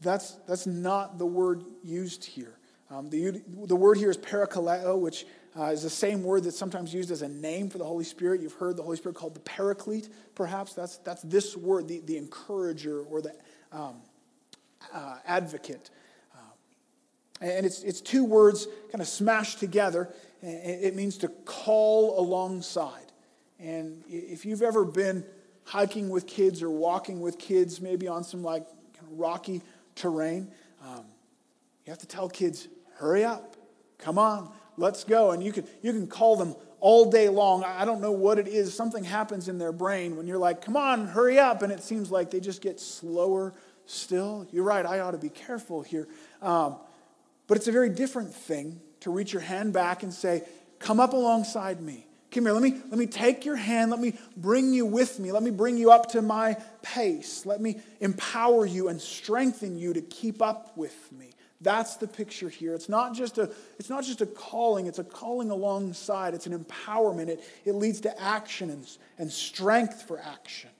that's, 0.00 0.32
that's 0.48 0.66
not 0.66 1.18
the 1.18 1.26
word 1.26 1.62
used 1.84 2.24
here. 2.24 2.58
Um, 2.94 3.10
the, 3.10 3.42
the 3.48 3.74
word 3.74 3.98
here 3.98 4.10
is 4.10 4.16
parakaleo, 4.16 4.98
which 4.98 5.26
uh, 5.58 5.64
is 5.64 5.82
the 5.82 5.90
same 5.90 6.22
word 6.22 6.44
that's 6.44 6.56
sometimes 6.56 6.94
used 6.94 7.10
as 7.10 7.22
a 7.22 7.28
name 7.28 7.68
for 7.68 7.78
the 7.78 7.84
Holy 7.84 8.04
Spirit. 8.04 8.40
You've 8.40 8.54
heard 8.54 8.76
the 8.76 8.82
Holy 8.82 8.96
Spirit 8.96 9.16
called 9.16 9.34
the 9.34 9.40
paraclete, 9.40 10.08
perhaps. 10.34 10.74
That's, 10.74 10.98
that's 10.98 11.22
this 11.22 11.56
word, 11.56 11.88
the, 11.88 12.00
the 12.00 12.16
encourager 12.16 13.00
or 13.02 13.20
the 13.20 13.34
um, 13.72 13.96
uh, 14.92 15.16
advocate. 15.26 15.90
Uh, 16.34 16.38
and 17.40 17.66
it's, 17.66 17.82
it's 17.82 18.00
two 18.00 18.24
words 18.24 18.68
kind 18.92 19.00
of 19.00 19.08
smashed 19.08 19.58
together. 19.58 20.08
It 20.42 20.94
means 20.94 21.16
to 21.18 21.28
call 21.28 22.20
alongside. 22.20 23.12
And 23.58 24.04
if 24.08 24.44
you've 24.44 24.62
ever 24.62 24.84
been 24.84 25.24
hiking 25.64 26.10
with 26.10 26.26
kids 26.26 26.62
or 26.62 26.70
walking 26.70 27.20
with 27.20 27.38
kids, 27.38 27.80
maybe 27.80 28.06
on 28.06 28.22
some 28.22 28.42
like 28.42 28.66
kind 28.68 29.10
of 29.10 29.18
rocky 29.18 29.62
terrain, 29.96 30.48
um, 30.84 31.06
you 31.86 31.90
have 31.90 31.98
to 32.00 32.06
tell 32.06 32.28
kids, 32.28 32.68
hurry 32.96 33.24
up, 33.24 33.56
come 33.98 34.18
on, 34.18 34.50
let's 34.76 35.04
go. 35.04 35.30
And 35.30 35.42
you 35.42 35.52
can, 35.52 35.66
you 35.82 35.92
can 35.92 36.06
call 36.06 36.36
them 36.36 36.54
all 36.80 37.10
day 37.10 37.28
long. 37.28 37.64
I 37.64 37.84
don't 37.84 38.00
know 38.00 38.12
what 38.12 38.38
it 38.38 38.46
is. 38.46 38.74
Something 38.74 39.04
happens 39.04 39.48
in 39.48 39.58
their 39.58 39.72
brain 39.72 40.16
when 40.16 40.26
you're 40.26 40.38
like, 40.38 40.60
come 40.60 40.76
on, 40.76 41.06
hurry 41.06 41.38
up. 41.38 41.62
And 41.62 41.72
it 41.72 41.82
seems 41.82 42.10
like 42.10 42.30
they 42.30 42.40
just 42.40 42.60
get 42.60 42.78
slower 42.78 43.54
still. 43.86 44.46
You're 44.52 44.64
right, 44.64 44.84
I 44.84 45.00
ought 45.00 45.12
to 45.12 45.18
be 45.18 45.30
careful 45.30 45.82
here. 45.82 46.08
Um, 46.42 46.76
but 47.46 47.56
it's 47.56 47.68
a 47.68 47.72
very 47.72 47.88
different 47.88 48.34
thing 48.34 48.80
to 49.00 49.10
reach 49.10 49.32
your 49.32 49.42
hand 49.42 49.72
back 49.72 50.02
and 50.02 50.12
say, 50.12 50.42
come 50.78 51.00
up 51.00 51.12
alongside 51.12 51.80
me. 51.80 52.06
Come 52.30 52.44
here, 52.44 52.52
let 52.52 52.62
me, 52.62 52.72
let 52.90 52.98
me 52.98 53.06
take 53.06 53.44
your 53.44 53.54
hand. 53.54 53.90
Let 53.90 54.00
me 54.00 54.18
bring 54.36 54.72
you 54.72 54.86
with 54.86 55.20
me. 55.20 55.30
Let 55.30 55.42
me 55.42 55.52
bring 55.52 55.76
you 55.76 55.92
up 55.92 56.10
to 56.12 56.22
my 56.22 56.56
pace. 56.82 57.46
Let 57.46 57.60
me 57.60 57.80
empower 58.00 58.66
you 58.66 58.88
and 58.88 59.00
strengthen 59.00 59.78
you 59.78 59.92
to 59.92 60.00
keep 60.00 60.42
up 60.42 60.76
with 60.76 61.12
me. 61.12 61.30
That's 61.64 61.96
the 61.96 62.06
picture 62.06 62.50
here. 62.50 62.74
It's 62.74 62.90
not 62.90 63.14
just 63.14 63.38
a, 63.38 63.50
it's 63.78 63.88
not 63.88 64.04
just 64.04 64.20
a 64.20 64.26
calling, 64.26 64.86
it's 64.86 64.98
a 64.98 65.04
calling 65.04 65.50
alongside. 65.50 66.34
It's 66.34 66.46
an 66.46 66.56
empowerment. 66.56 67.28
It, 67.28 67.42
it 67.64 67.72
leads 67.72 68.02
to 68.02 68.20
action 68.20 68.68
and, 68.68 68.86
and 69.18 69.32
strength 69.32 70.02
for 70.02 70.20
action. 70.20 70.70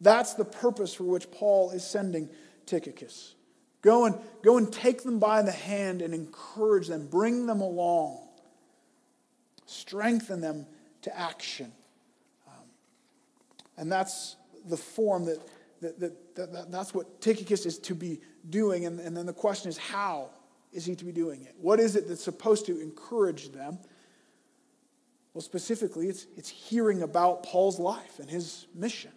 That's 0.00 0.32
the 0.34 0.46
purpose 0.46 0.94
for 0.94 1.04
which 1.04 1.30
Paul 1.30 1.70
is 1.70 1.84
sending 1.84 2.30
Tychicus. 2.66 3.34
Go 3.82 4.06
and, 4.06 4.16
go 4.42 4.56
and 4.56 4.72
take 4.72 5.02
them 5.02 5.18
by 5.18 5.42
the 5.42 5.52
hand 5.52 6.00
and 6.00 6.14
encourage 6.14 6.88
them, 6.88 7.06
bring 7.06 7.46
them 7.46 7.60
along, 7.60 8.18
strengthen 9.66 10.40
them 10.40 10.66
to 11.02 11.16
action. 11.16 11.70
Um, 12.46 12.64
and 13.76 13.92
that's 13.92 14.36
the 14.66 14.78
form 14.78 15.26
that, 15.26 15.38
that, 15.84 16.00
that, 16.00 16.52
that, 16.52 16.72
that's 16.72 16.94
what 16.94 17.20
Tychicus 17.20 17.66
is 17.66 17.78
to 17.80 17.94
be 17.94 18.20
doing. 18.48 18.86
And, 18.86 18.98
and 19.00 19.16
then 19.16 19.26
the 19.26 19.32
question 19.32 19.68
is, 19.68 19.76
how 19.76 20.30
is 20.72 20.84
he 20.84 20.94
to 20.96 21.04
be 21.04 21.12
doing 21.12 21.42
it? 21.42 21.54
What 21.60 21.78
is 21.78 21.94
it 21.94 22.08
that's 22.08 22.24
supposed 22.24 22.66
to 22.66 22.80
encourage 22.80 23.50
them? 23.52 23.78
Well, 25.34 25.42
specifically, 25.42 26.08
it's, 26.08 26.26
it's 26.36 26.48
hearing 26.48 27.02
about 27.02 27.42
Paul's 27.42 27.78
life 27.78 28.18
and 28.18 28.30
his 28.30 28.66
mission. 28.74 29.12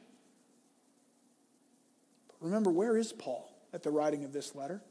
But 2.27 2.45
remember, 2.45 2.69
where 2.69 2.97
is 2.97 3.13
Paul 3.13 3.49
at 3.73 3.83
the 3.83 3.91
writing 3.91 4.25
of 4.25 4.33
this 4.33 4.53
letter? 4.55 4.81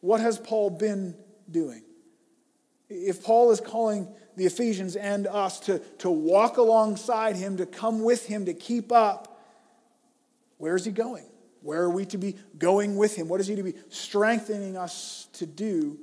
What 0.00 0.20
has 0.20 0.38
Paul 0.38 0.70
been 0.70 1.14
doing? 1.50 1.82
If 2.88 3.22
Paul 3.24 3.50
is 3.50 3.60
calling 3.60 4.08
the 4.36 4.46
Ephesians 4.46 4.96
and 4.96 5.26
us 5.26 5.60
to, 5.60 5.78
to 5.98 6.10
walk 6.10 6.56
alongside 6.56 7.36
him, 7.36 7.56
to 7.58 7.66
come 7.66 8.02
with 8.02 8.26
him, 8.26 8.46
to 8.46 8.54
keep 8.54 8.92
up, 8.92 9.35
where 10.58 10.76
is 10.76 10.84
he 10.84 10.92
going? 10.92 11.26
Where 11.62 11.82
are 11.82 11.90
we 11.90 12.04
to 12.06 12.18
be 12.18 12.36
going 12.58 12.96
with 12.96 13.16
him? 13.16 13.28
What 13.28 13.40
is 13.40 13.46
he 13.46 13.56
to 13.56 13.62
be 13.62 13.74
strengthening 13.88 14.76
us 14.76 15.28
to 15.34 15.46
do? 15.46 15.98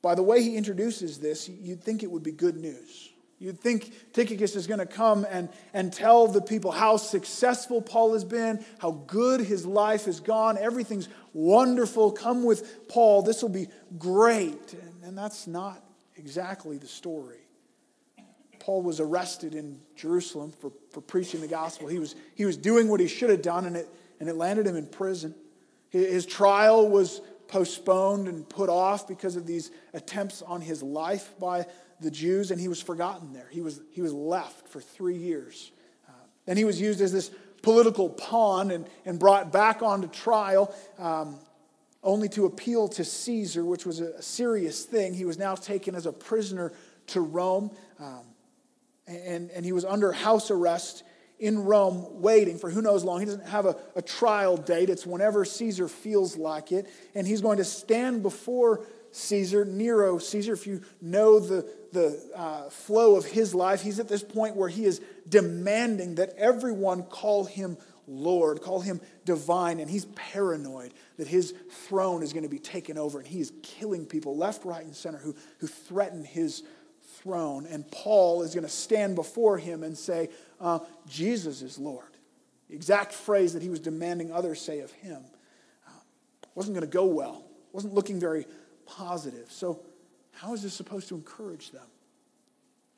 By 0.00 0.14
the 0.14 0.22
way 0.22 0.42
he 0.42 0.56
introduces 0.56 1.18
this, 1.18 1.48
you'd 1.48 1.82
think 1.82 2.02
it 2.02 2.10
would 2.10 2.22
be 2.22 2.32
good 2.32 2.56
news. 2.56 3.10
You'd 3.38 3.58
think 3.58 3.92
Tychicus 4.12 4.54
is 4.54 4.68
going 4.68 4.78
to 4.78 4.86
come 4.86 5.26
and, 5.28 5.48
and 5.74 5.92
tell 5.92 6.28
the 6.28 6.40
people 6.40 6.70
how 6.70 6.96
successful 6.96 7.82
Paul 7.82 8.12
has 8.12 8.24
been, 8.24 8.64
how 8.78 8.92
good 8.92 9.40
his 9.40 9.66
life 9.66 10.04
has 10.04 10.20
gone. 10.20 10.56
Everything's 10.56 11.08
wonderful. 11.32 12.12
Come 12.12 12.44
with 12.44 12.88
Paul. 12.88 13.22
This 13.22 13.42
will 13.42 13.48
be 13.48 13.66
great. 13.98 14.72
And, 14.74 15.04
and 15.04 15.18
that's 15.18 15.48
not 15.48 15.84
exactly 16.16 16.78
the 16.78 16.86
story. 16.86 17.41
Paul 18.62 18.82
was 18.82 19.00
arrested 19.00 19.56
in 19.56 19.80
Jerusalem 19.96 20.52
for, 20.60 20.70
for 20.92 21.00
preaching 21.00 21.40
the 21.40 21.48
gospel. 21.48 21.88
He 21.88 21.98
was, 21.98 22.14
he 22.36 22.44
was 22.44 22.56
doing 22.56 22.86
what 22.86 23.00
he 23.00 23.08
should 23.08 23.28
have 23.30 23.42
done, 23.42 23.66
and 23.66 23.74
it, 23.76 23.88
and 24.20 24.28
it 24.28 24.36
landed 24.36 24.68
him 24.68 24.76
in 24.76 24.86
prison. 24.86 25.34
His 25.90 26.24
trial 26.26 26.88
was 26.88 27.22
postponed 27.48 28.28
and 28.28 28.48
put 28.48 28.68
off 28.68 29.08
because 29.08 29.34
of 29.34 29.48
these 29.48 29.72
attempts 29.94 30.42
on 30.42 30.60
his 30.60 30.80
life 30.80 31.34
by 31.40 31.66
the 32.00 32.10
Jews, 32.10 32.52
and 32.52 32.60
he 32.60 32.68
was 32.68 32.80
forgotten 32.80 33.32
there. 33.32 33.48
He 33.50 33.60
was, 33.60 33.80
he 33.90 34.00
was 34.00 34.12
left 34.12 34.68
for 34.68 34.80
three 34.80 35.16
years. 35.16 35.72
Uh, 36.08 36.12
then 36.46 36.56
he 36.56 36.64
was 36.64 36.80
used 36.80 37.00
as 37.00 37.12
this 37.12 37.32
political 37.62 38.10
pawn 38.10 38.70
and, 38.70 38.86
and 39.04 39.18
brought 39.18 39.50
back 39.50 39.82
onto 39.82 40.06
trial, 40.06 40.72
um, 41.00 41.40
only 42.04 42.28
to 42.28 42.46
appeal 42.46 42.86
to 42.90 43.02
Caesar, 43.02 43.64
which 43.64 43.84
was 43.84 43.98
a, 43.98 44.22
serious 44.22 44.84
thing. 44.84 45.14
He 45.14 45.24
was 45.24 45.36
now 45.36 45.56
taken 45.56 45.96
as 45.96 46.06
a 46.06 46.12
prisoner 46.12 46.72
to 47.08 47.20
Rome. 47.20 47.72
Um, 47.98 48.22
and, 49.06 49.50
and 49.50 49.64
he 49.64 49.72
was 49.72 49.84
under 49.84 50.12
house 50.12 50.50
arrest 50.50 51.02
in 51.38 51.64
Rome 51.64 52.22
waiting 52.22 52.56
for 52.56 52.70
who 52.70 52.80
knows 52.80 53.02
long. 53.02 53.18
He 53.20 53.26
doesn't 53.26 53.48
have 53.48 53.66
a, 53.66 53.76
a 53.96 54.02
trial 54.02 54.56
date, 54.56 54.88
it's 54.90 55.06
whenever 55.06 55.44
Caesar 55.44 55.88
feels 55.88 56.36
like 56.36 56.70
it. 56.70 56.88
And 57.14 57.26
he's 57.26 57.40
going 57.40 57.58
to 57.58 57.64
stand 57.64 58.22
before 58.22 58.86
Caesar, 59.12 59.64
Nero 59.64 60.18
Caesar, 60.18 60.54
if 60.54 60.66
you 60.66 60.82
know 61.00 61.38
the, 61.38 61.68
the 61.92 62.30
uh, 62.34 62.70
flow 62.70 63.16
of 63.16 63.26
his 63.26 63.54
life, 63.54 63.82
he's 63.82 63.98
at 63.98 64.08
this 64.08 64.22
point 64.22 64.56
where 64.56 64.68
he 64.68 64.84
is 64.84 65.00
demanding 65.28 66.14
that 66.14 66.30
everyone 66.38 67.02
call 67.02 67.44
him 67.44 67.76
Lord, 68.08 68.62
call 68.62 68.80
him 68.80 69.00
divine, 69.24 69.80
and 69.80 69.88
he's 69.88 70.06
paranoid 70.06 70.92
that 71.18 71.28
his 71.28 71.54
throne 71.88 72.22
is 72.22 72.32
going 72.32 72.42
to 72.42 72.48
be 72.48 72.58
taken 72.58 72.98
over, 72.98 73.18
and 73.18 73.26
he 73.26 73.40
is 73.40 73.52
killing 73.62 74.06
people 74.06 74.36
left, 74.36 74.64
right, 74.64 74.84
and 74.84 74.94
center 74.94 75.18
who, 75.18 75.36
who 75.58 75.66
threaten 75.66 76.24
his 76.24 76.62
throne. 77.22 77.66
And 77.66 77.88
Paul 77.90 78.42
is 78.42 78.54
going 78.54 78.64
to 78.64 78.70
stand 78.70 79.14
before 79.14 79.58
him 79.58 79.82
and 79.82 79.96
say, 79.96 80.28
uh, 80.60 80.80
Jesus 81.08 81.62
is 81.62 81.78
Lord. 81.78 82.06
The 82.68 82.74
exact 82.74 83.12
phrase 83.12 83.52
that 83.52 83.62
he 83.62 83.68
was 83.68 83.80
demanding 83.80 84.32
others 84.32 84.60
say 84.60 84.80
of 84.80 84.90
him. 84.92 85.22
Uh, 85.86 85.90
wasn't 86.54 86.74
going 86.74 86.86
to 86.86 86.92
go 86.92 87.04
well, 87.06 87.44
wasn't 87.72 87.94
looking 87.94 88.18
very 88.18 88.46
positive. 88.86 89.50
So, 89.50 89.80
how 90.32 90.54
is 90.54 90.62
this 90.62 90.72
supposed 90.72 91.08
to 91.08 91.14
encourage 91.14 91.70
them? 91.70 91.86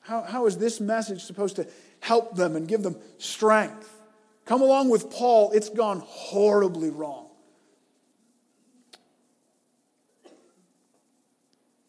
How, 0.01 0.23
how 0.23 0.47
is 0.47 0.57
this 0.57 0.81
message 0.81 1.25
supposed 1.25 1.57
to 1.57 1.67
help 2.01 2.37
them 2.37 2.57
and 2.57 2.69
give 2.69 2.83
them 2.83 2.97
strength? 3.19 3.91
Come 4.45 4.61
along 4.63 4.91
with 4.91 5.11
Paul, 5.11 5.51
it's 5.53 5.71
gone 5.71 6.03
horribly 6.05 6.91
wrong. 6.91 7.29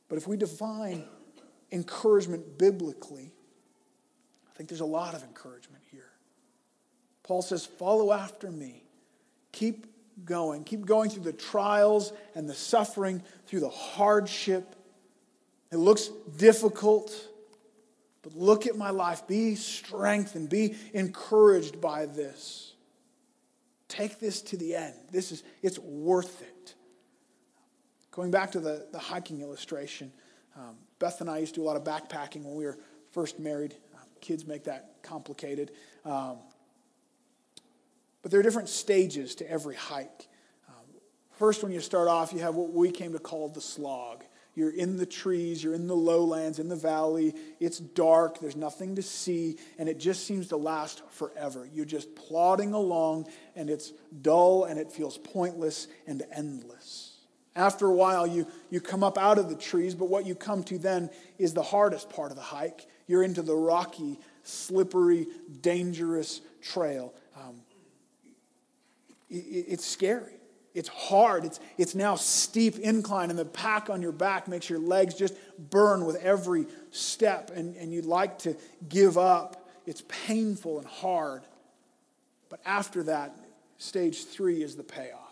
But 0.07 0.17
if 0.17 0.27
we 0.27 0.37
define 0.37 1.03
encouragement 1.71 2.57
biblically, 2.57 3.31
I 4.49 4.57
think 4.57 4.69
there's 4.69 4.81
a 4.81 4.85
lot 4.85 5.13
of 5.13 5.23
encouragement 5.23 5.83
here. 5.91 6.11
Paul 7.23 7.41
says, 7.41 7.65
Follow 7.65 8.11
after 8.11 8.51
me. 8.51 8.83
Keep 9.51 9.87
going. 10.23 10.63
Keep 10.63 10.85
going 10.85 11.09
through 11.09 11.23
the 11.23 11.33
trials 11.33 12.13
and 12.35 12.49
the 12.49 12.53
suffering, 12.53 13.21
through 13.47 13.61
the 13.61 13.69
hardship. 13.69 14.75
It 15.71 15.77
looks 15.77 16.09
difficult, 16.37 17.11
but 18.21 18.33
look 18.35 18.65
at 18.67 18.77
my 18.77 18.91
life. 18.91 19.27
Be 19.27 19.55
strengthened, 19.55 20.49
be 20.49 20.75
encouraged 20.93 21.81
by 21.81 22.05
this. 22.05 22.73
Take 23.87 24.19
this 24.19 24.41
to 24.43 24.57
the 24.57 24.75
end. 24.75 24.95
This 25.11 25.31
is, 25.31 25.43
it's 25.61 25.79
worth 25.79 26.41
it. 26.41 26.75
Going 28.11 28.31
back 28.31 28.51
to 28.53 28.59
the, 28.59 28.87
the 28.91 28.99
hiking 28.99 29.41
illustration, 29.41 30.11
um, 30.55 30.75
Beth 30.99 31.21
and 31.21 31.29
I 31.29 31.39
used 31.39 31.55
to 31.55 31.61
do 31.61 31.63
a 31.63 31.67
lot 31.67 31.75
of 31.75 31.83
backpacking 31.83 32.43
when 32.43 32.55
we 32.55 32.65
were 32.65 32.77
first 33.11 33.39
married. 33.39 33.75
Um, 33.95 34.07
kids 34.21 34.45
make 34.45 34.65
that 34.65 35.01
complicated. 35.03 35.71
Um, 36.03 36.37
but 38.21 38.31
there 38.31 38.39
are 38.39 38.43
different 38.43 38.69
stages 38.69 39.35
to 39.35 39.49
every 39.49 39.75
hike. 39.75 40.27
Um, 40.67 40.85
first, 41.37 41.61
when 41.61 41.71
you 41.71 41.79
start 41.79 42.07
off, 42.07 42.33
you 42.33 42.39
have 42.39 42.55
what 42.55 42.71
we 42.71 42.91
came 42.91 43.13
to 43.13 43.19
call 43.19 43.49
the 43.49 43.61
slog. 43.61 44.23
You're 44.55 44.71
in 44.71 44.95
the 44.95 45.05
trees, 45.05 45.61
you're 45.61 45.73
in 45.73 45.85
the 45.87 45.95
lowlands, 45.95 46.59
in 46.59 46.69
the 46.69 46.77
valley. 46.77 47.35
It's 47.59 47.77
dark, 47.77 48.39
there's 48.39 48.55
nothing 48.55 48.95
to 48.95 49.01
see, 49.01 49.57
and 49.77 49.89
it 49.89 49.99
just 49.99 50.25
seems 50.25 50.47
to 50.47 50.57
last 50.57 51.03
forever. 51.11 51.67
You're 51.71 51.83
just 51.83 52.15
plodding 52.15 52.73
along, 52.73 53.27
and 53.55 53.69
it's 53.69 53.91
dull 54.21 54.63
and 54.63 54.79
it 54.79 54.93
feels 54.93 55.17
pointless 55.17 55.89
and 56.07 56.23
endless. 56.33 57.14
After 57.55 57.87
a 57.87 57.93
while, 57.93 58.27
you, 58.27 58.47
you 58.69 58.81
come 58.81 59.03
up 59.03 59.17
out 59.17 59.37
of 59.37 59.49
the 59.49 59.55
trees, 59.55 59.95
but 59.95 60.09
what 60.09 60.25
you 60.25 60.35
come 60.35 60.63
to 60.65 60.77
then 60.77 61.09
is 61.37 61.53
the 61.53 61.63
hardest 61.63 62.09
part 62.09 62.31
of 62.31 62.37
the 62.37 62.43
hike. 62.43 62.85
You're 63.07 63.23
into 63.23 63.41
the 63.41 63.55
rocky, 63.55 64.19
slippery, 64.43 65.27
dangerous 65.61 66.41
trail. 66.61 67.13
Um, 67.37 67.61
it, 69.29 69.65
it's 69.69 69.85
scary. 69.85 70.33
It's 70.73 70.89
hard. 70.89 71.45
It's, 71.45 71.61
it's 71.77 71.95
now 71.95 72.15
steep 72.15 72.77
incline, 72.79 73.29
and 73.29 73.39
the 73.39 73.45
pack 73.45 73.89
on 73.89 74.01
your 74.01 74.11
back 74.11 74.49
makes 74.49 74.69
your 74.69 74.79
legs 74.79 75.15
just 75.15 75.35
burn 75.57 76.03
with 76.03 76.17
every 76.17 76.67
step, 76.91 77.51
and, 77.55 77.77
and 77.77 77.93
you'd 77.93 78.05
like 78.05 78.39
to 78.39 78.57
give 78.89 79.17
up. 79.17 79.69
It's 79.85 80.03
painful 80.09 80.79
and 80.79 80.87
hard. 80.87 81.43
But 82.49 82.59
after 82.65 83.03
that, 83.03 83.33
stage 83.77 84.25
three 84.25 84.61
is 84.61 84.75
the 84.75 84.83
payoff. 84.83 85.24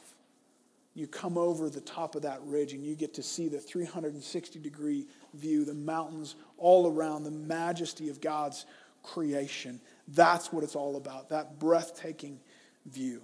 You 0.95 1.07
come 1.07 1.37
over 1.37 1.69
the 1.69 1.81
top 1.81 2.15
of 2.15 2.21
that 2.21 2.39
ridge 2.43 2.73
and 2.73 2.83
you 2.83 2.95
get 2.95 3.15
to 3.15 3.23
see 3.23 3.47
the 3.47 3.59
360 3.59 4.59
degree 4.59 5.07
view, 5.33 5.65
the 5.65 5.73
mountains 5.73 6.35
all 6.57 6.87
around, 6.87 7.23
the 7.23 7.31
majesty 7.31 8.09
of 8.09 8.21
God's 8.21 8.65
creation. 9.01 9.81
That's 10.07 10.53
what 10.53 10.63
it's 10.63 10.75
all 10.75 10.95
about, 10.95 11.29
that 11.29 11.59
breathtaking 11.59 12.39
view. 12.85 13.23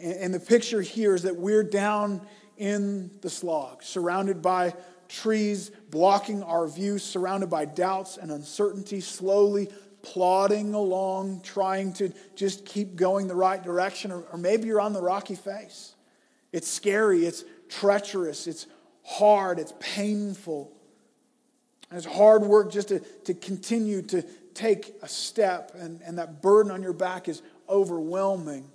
And 0.00 0.32
the 0.32 0.40
picture 0.40 0.82
here 0.82 1.14
is 1.14 1.22
that 1.22 1.36
we're 1.36 1.64
down 1.64 2.20
in 2.56 3.10
the 3.20 3.30
slog, 3.30 3.82
surrounded 3.82 4.42
by 4.42 4.74
trees 5.08 5.70
blocking 5.90 6.42
our 6.42 6.68
view, 6.68 6.98
surrounded 6.98 7.48
by 7.48 7.64
doubts 7.64 8.16
and 8.18 8.30
uncertainty, 8.30 9.00
slowly 9.00 9.68
plodding 10.02 10.74
along, 10.74 11.40
trying 11.42 11.92
to 11.94 12.12
just 12.36 12.64
keep 12.64 12.96
going 12.96 13.26
the 13.26 13.34
right 13.34 13.62
direction, 13.62 14.12
or, 14.12 14.22
or 14.32 14.38
maybe 14.38 14.66
you're 14.66 14.80
on 14.80 14.92
the 14.92 15.02
rocky 15.02 15.34
face. 15.34 15.94
It's 16.52 16.68
scary, 16.68 17.26
it's 17.26 17.44
treacherous, 17.68 18.46
it's 18.46 18.66
hard, 19.04 19.58
it's 19.58 19.74
painful. 19.80 20.72
And 21.90 21.96
it's 21.96 22.06
hard 22.06 22.42
work 22.42 22.70
just 22.70 22.88
to, 22.88 23.00
to 23.00 23.34
continue 23.34 24.02
to 24.02 24.22
take 24.54 24.94
a 25.02 25.08
step, 25.08 25.72
and, 25.74 26.00
and 26.02 26.18
that 26.18 26.42
burden 26.42 26.72
on 26.72 26.82
your 26.82 26.92
back 26.92 27.28
is 27.28 27.42
overwhelming. 27.68 28.68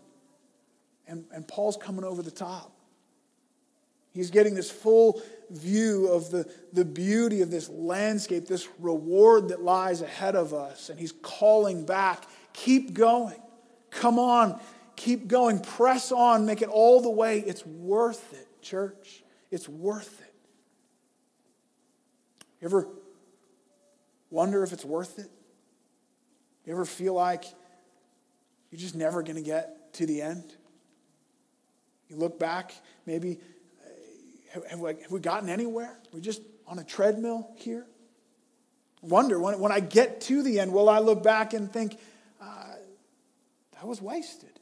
And, 1.07 1.25
and 1.33 1.47
Paul's 1.47 1.77
coming 1.77 2.05
over 2.05 2.21
the 2.21 2.31
top. 2.31 2.71
He's 4.13 4.29
getting 4.29 4.53
this 4.53 4.69
full 4.69 5.21
view 5.49 6.07
of 6.07 6.29
the, 6.29 6.49
the 6.71 6.85
beauty 6.85 7.41
of 7.41 7.49
this 7.49 7.67
landscape, 7.67 8.47
this 8.47 8.67
reward 8.79 9.49
that 9.49 9.61
lies 9.61 10.01
ahead 10.01 10.35
of 10.35 10.53
us. 10.53 10.89
And 10.89 10.99
he's 10.99 11.11
calling 11.11 11.85
back 11.85 12.25
keep 12.53 12.93
going. 12.93 13.35
Come 13.89 14.17
on, 14.17 14.59
keep 14.95 15.27
going. 15.27 15.59
Press 15.59 16.11
on, 16.11 16.45
make 16.45 16.61
it 16.61 16.69
all 16.69 17.01
the 17.01 17.09
way. 17.09 17.39
It's 17.39 17.65
worth 17.65 18.33
it, 18.33 18.61
church. 18.61 19.23
It's 19.51 19.67
worth 19.67 20.21
it. 20.21 20.33
You 22.61 22.67
ever 22.67 22.87
wonder 24.29 24.63
if 24.63 24.71
it's 24.71 24.85
worth 24.85 25.19
it? 25.19 25.29
You 26.65 26.73
ever 26.73 26.85
feel 26.85 27.13
like 27.13 27.43
you're 28.71 28.79
just 28.79 28.95
never 28.95 29.21
going 29.21 29.35
to 29.35 29.41
get 29.41 29.93
to 29.95 30.05
the 30.05 30.21
end? 30.21 30.43
You 32.09 32.15
look 32.15 32.39
back, 32.39 32.73
maybe, 33.05 33.39
uh, 34.55 34.61
have 34.69 34.79
we, 35.11 35.19
gotten 35.19 35.49
anywhere? 35.49 35.99
We're 36.11 36.21
just 36.21 36.41
on 36.67 36.79
a 36.79 36.83
treadmill 36.83 37.49
here? 37.55 37.85
Wonder, 39.01 39.39
when, 39.39 39.59
when 39.59 39.71
I 39.71 39.81
get 39.81 40.21
to 40.21 40.41
the 40.41 40.59
end, 40.59 40.71
will 40.71 40.87
I 40.89 40.99
look 40.99 41.21
back 41.21 41.53
and 41.53 41.71
think, 41.71 41.97
uh, 42.41 42.75
that 43.73 43.85
was 43.85 44.01
wasted? 44.01 44.52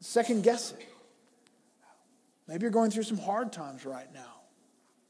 Second 0.00 0.42
guess 0.42 0.72
it. 0.72 0.86
Maybe 2.48 2.62
you're 2.62 2.70
going 2.70 2.90
through 2.90 3.02
some 3.02 3.18
hard 3.18 3.52
times 3.52 3.84
right 3.84 4.12
now. 4.12 4.40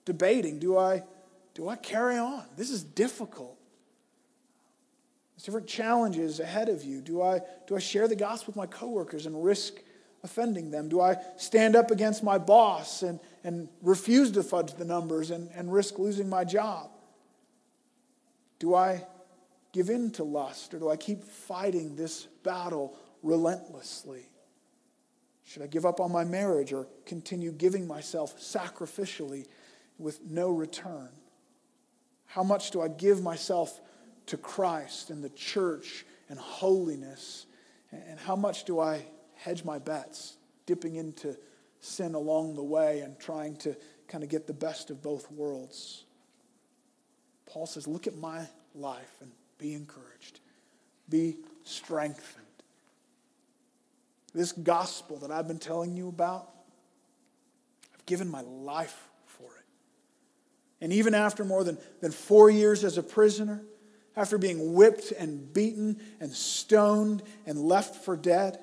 Debating, 0.04 0.58
do 0.58 0.78
I, 0.78 1.02
do 1.54 1.68
I 1.68 1.76
carry 1.76 2.16
on? 2.16 2.44
This 2.56 2.70
is 2.70 2.82
difficult. 2.82 3.58
There's 5.34 5.44
different 5.44 5.66
challenges 5.66 6.40
ahead 6.40 6.68
of 6.68 6.82
you. 6.84 7.00
Do 7.00 7.20
I, 7.20 7.40
do 7.66 7.76
I 7.76 7.78
share 7.78 8.08
the 8.08 8.16
gospel 8.16 8.52
with 8.52 8.56
my 8.56 8.66
coworkers 8.66 9.26
and 9.26 9.44
risk 9.44 9.74
offending 10.22 10.70
them? 10.70 10.88
Do 10.88 11.00
I 11.00 11.16
stand 11.36 11.76
up 11.76 11.90
against 11.90 12.22
my 12.22 12.38
boss 12.38 13.02
and, 13.02 13.20
and 13.44 13.68
refuse 13.82 14.30
to 14.32 14.42
fudge 14.42 14.74
the 14.74 14.84
numbers 14.84 15.30
and, 15.30 15.50
and 15.54 15.70
risk 15.70 15.98
losing 15.98 16.28
my 16.28 16.44
job? 16.44 16.90
Do 18.58 18.74
I 18.74 19.04
give 19.72 19.90
in 19.90 20.10
to 20.12 20.24
lust 20.24 20.72
or 20.72 20.78
do 20.78 20.88
I 20.88 20.96
keep 20.96 21.22
fighting 21.22 21.96
this 21.96 22.24
battle 22.42 22.96
relentlessly? 23.22 24.30
Should 25.46 25.62
I 25.62 25.68
give 25.68 25.86
up 25.86 26.00
on 26.00 26.10
my 26.10 26.24
marriage 26.24 26.72
or 26.72 26.88
continue 27.06 27.52
giving 27.52 27.86
myself 27.86 28.38
sacrificially 28.38 29.46
with 29.96 30.20
no 30.28 30.50
return? 30.50 31.08
How 32.26 32.42
much 32.42 32.72
do 32.72 32.82
I 32.82 32.88
give 32.88 33.22
myself 33.22 33.80
to 34.26 34.36
Christ 34.36 35.10
and 35.10 35.22
the 35.22 35.30
church 35.30 36.04
and 36.28 36.38
holiness? 36.38 37.46
And 37.92 38.18
how 38.18 38.34
much 38.34 38.64
do 38.64 38.80
I 38.80 39.06
hedge 39.34 39.64
my 39.64 39.78
bets, 39.78 40.36
dipping 40.66 40.96
into 40.96 41.36
sin 41.80 42.14
along 42.14 42.56
the 42.56 42.64
way 42.64 43.00
and 43.00 43.18
trying 43.18 43.56
to 43.58 43.76
kind 44.08 44.24
of 44.24 44.30
get 44.30 44.48
the 44.48 44.52
best 44.52 44.90
of 44.90 45.00
both 45.00 45.30
worlds? 45.30 46.04
Paul 47.46 47.66
says, 47.66 47.86
Look 47.86 48.08
at 48.08 48.16
my 48.16 48.48
life 48.74 49.14
and 49.20 49.30
be 49.58 49.74
encouraged, 49.74 50.40
be 51.08 51.36
strengthened. 51.62 52.45
This 54.36 54.52
gospel 54.52 55.16
that 55.20 55.30
I've 55.30 55.48
been 55.48 55.58
telling 55.58 55.96
you 55.96 56.08
about, 56.08 56.50
I've 57.94 58.04
given 58.04 58.28
my 58.28 58.42
life 58.42 59.08
for 59.24 59.44
it. 59.44 59.64
And 60.82 60.92
even 60.92 61.14
after 61.14 61.42
more 61.42 61.64
than, 61.64 61.78
than 62.02 62.12
four 62.12 62.50
years 62.50 62.84
as 62.84 62.98
a 62.98 63.02
prisoner, 63.02 63.62
after 64.14 64.36
being 64.36 64.74
whipped 64.74 65.10
and 65.10 65.50
beaten 65.54 65.98
and 66.20 66.30
stoned 66.30 67.22
and 67.46 67.58
left 67.58 68.04
for 68.04 68.14
dead, 68.14 68.58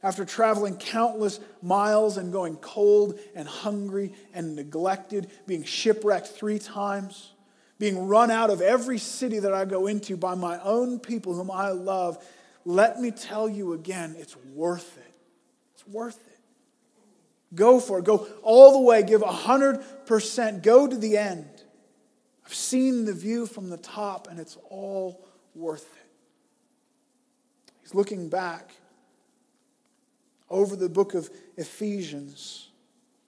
after 0.00 0.24
traveling 0.24 0.76
countless 0.76 1.40
miles 1.60 2.18
and 2.18 2.32
going 2.32 2.54
cold 2.58 3.18
and 3.34 3.48
hungry 3.48 4.12
and 4.32 4.54
neglected, 4.54 5.28
being 5.44 5.64
shipwrecked 5.64 6.28
three 6.28 6.60
times, 6.60 7.32
being 7.80 8.06
run 8.06 8.30
out 8.30 8.50
of 8.50 8.60
every 8.60 8.98
city 8.98 9.40
that 9.40 9.52
I 9.52 9.64
go 9.64 9.88
into 9.88 10.16
by 10.16 10.36
my 10.36 10.60
own 10.60 11.00
people 11.00 11.34
whom 11.34 11.50
I 11.50 11.70
love, 11.70 12.24
let 12.64 13.00
me 13.00 13.10
tell 13.10 13.48
you 13.48 13.72
again, 13.72 14.14
it's 14.16 14.36
worth 14.54 14.96
it 14.98 15.14
worth 15.88 16.18
it. 16.26 16.38
Go 17.54 17.80
for 17.80 17.98
it. 17.98 18.04
Go 18.04 18.26
all 18.42 18.72
the 18.72 18.80
way. 18.80 19.02
Give 19.02 19.22
100%. 19.22 20.62
Go 20.62 20.86
to 20.86 20.96
the 20.96 21.16
end. 21.16 21.48
I've 22.44 22.54
seen 22.54 23.04
the 23.04 23.12
view 23.12 23.46
from 23.46 23.70
the 23.70 23.76
top, 23.76 24.28
and 24.30 24.38
it's 24.38 24.56
all 24.70 25.26
worth 25.54 25.82
it. 25.82 27.72
He's 27.82 27.94
looking 27.94 28.28
back 28.28 28.70
over 30.48 30.76
the 30.76 30.88
book 30.88 31.14
of 31.14 31.30
Ephesians, 31.56 32.68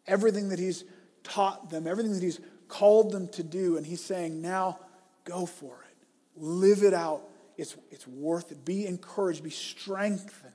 everything 0.06 0.50
that 0.50 0.58
he's 0.58 0.84
taught 1.24 1.70
them, 1.70 1.86
everything 1.86 2.12
that 2.12 2.22
he's 2.22 2.40
called 2.68 3.12
them 3.12 3.28
to 3.28 3.42
do, 3.42 3.76
and 3.76 3.84
he's 3.84 4.04
saying, 4.04 4.40
now 4.40 4.78
go 5.24 5.46
for 5.46 5.80
it. 5.82 6.06
Live 6.36 6.82
it 6.82 6.94
out. 6.94 7.22
It's, 7.56 7.76
it's 7.90 8.06
worth 8.06 8.52
it. 8.52 8.64
Be 8.64 8.86
encouraged, 8.86 9.42
be 9.42 9.50
strengthened. 9.50 10.52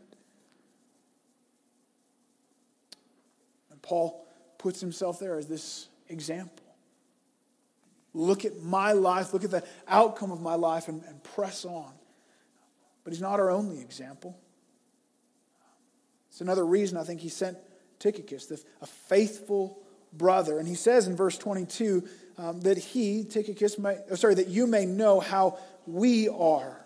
Paul 3.84 4.26
puts 4.58 4.82
himself 4.82 5.20
there 5.20 5.38
as 5.38 5.48
this 5.48 5.88
example. 6.10 6.66
Look 8.16 8.46
at 8.46 8.62
my 8.64 8.94
life, 8.94 9.34
look 9.34 9.44
at 9.44 9.52
the 9.52 9.64
outcome 9.88 10.32
of 10.32 10.42
my 10.42 10.56
life, 10.56 10.88
and, 10.88 11.04
and 11.04 11.24
press 11.24 11.66
on. 11.66 11.92
But 13.04 13.14
he's 13.14 13.22
not 13.22 13.40
our 13.40 13.52
only 13.52 13.80
example. 13.82 14.38
It's 16.30 16.42
another 16.42 16.66
reason 16.66 16.98
I 16.98 17.04
think 17.04 17.22
he 17.22 17.30
sent 17.30 17.58
Tychicus, 18.00 18.52
a 18.82 18.86
faithful 18.86 19.80
brother. 20.12 20.60
And 20.60 20.68
he 20.68 20.76
says 20.76 21.08
in 21.08 21.16
verse 21.16 21.38
22 21.38 22.08
um, 22.38 22.62
that 22.62 22.78
he, 22.78 23.24
Tychicus, 23.24 23.78
may, 23.78 23.98
sorry, 24.16 24.36
that 24.36 24.48
you 24.48 24.68
may 24.68 24.86
know 24.86 25.20
how 25.20 25.60
we 25.86 26.30
are 26.30 26.80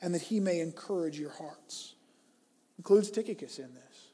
and 0.00 0.14
that 0.14 0.22
he 0.22 0.40
may 0.40 0.60
encourage 0.60 1.18
your 1.18 1.30
hearts. 1.30 1.94
Includes 2.78 3.10
Tychicus 3.10 3.58
in 3.58 3.72
this. 3.74 4.10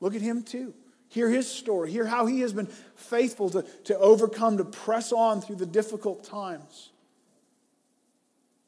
Look 0.00 0.14
at 0.14 0.22
him 0.22 0.42
too. 0.42 0.74
Hear 1.10 1.28
his 1.28 1.50
story. 1.50 1.90
Hear 1.90 2.06
how 2.06 2.26
he 2.26 2.40
has 2.40 2.52
been 2.52 2.68
faithful 2.94 3.50
to, 3.50 3.62
to 3.84 3.98
overcome, 3.98 4.58
to 4.58 4.64
press 4.64 5.12
on 5.12 5.40
through 5.40 5.56
the 5.56 5.66
difficult 5.66 6.24
times. 6.24 6.90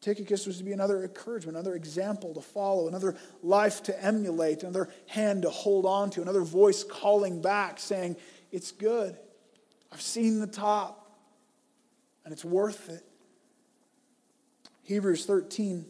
Tychicus 0.01 0.45
was 0.45 0.59
to 0.59 0.65
be 0.65 0.73
another 0.73 1.05
encouragement, 1.05 1.57
another 1.57 1.77
example 1.77 2.35
to 2.35 2.41
follow, 2.41 2.89
another 2.89 3.17
life 3.45 3.85
to 3.85 4.05
emulate, 4.05 4.65
another 4.65 4.89
hand 5.07 5.43
to 5.43 5.51
hold 5.51 5.87
on 5.87 6.11
to, 6.11 6.21
another 6.21 6.43
voice 6.43 6.83
calling 6.83 7.41
back 7.41 7.79
saying, 7.79 8.17
It's 8.51 8.73
good. 8.73 9.17
I've 9.93 10.03
seen 10.03 10.41
the 10.41 10.49
top, 10.49 11.17
and 12.25 12.33
it's 12.33 12.45
worth 12.45 12.89
it. 12.89 13.05
Hebrews 14.83 15.27
13, 15.27 15.87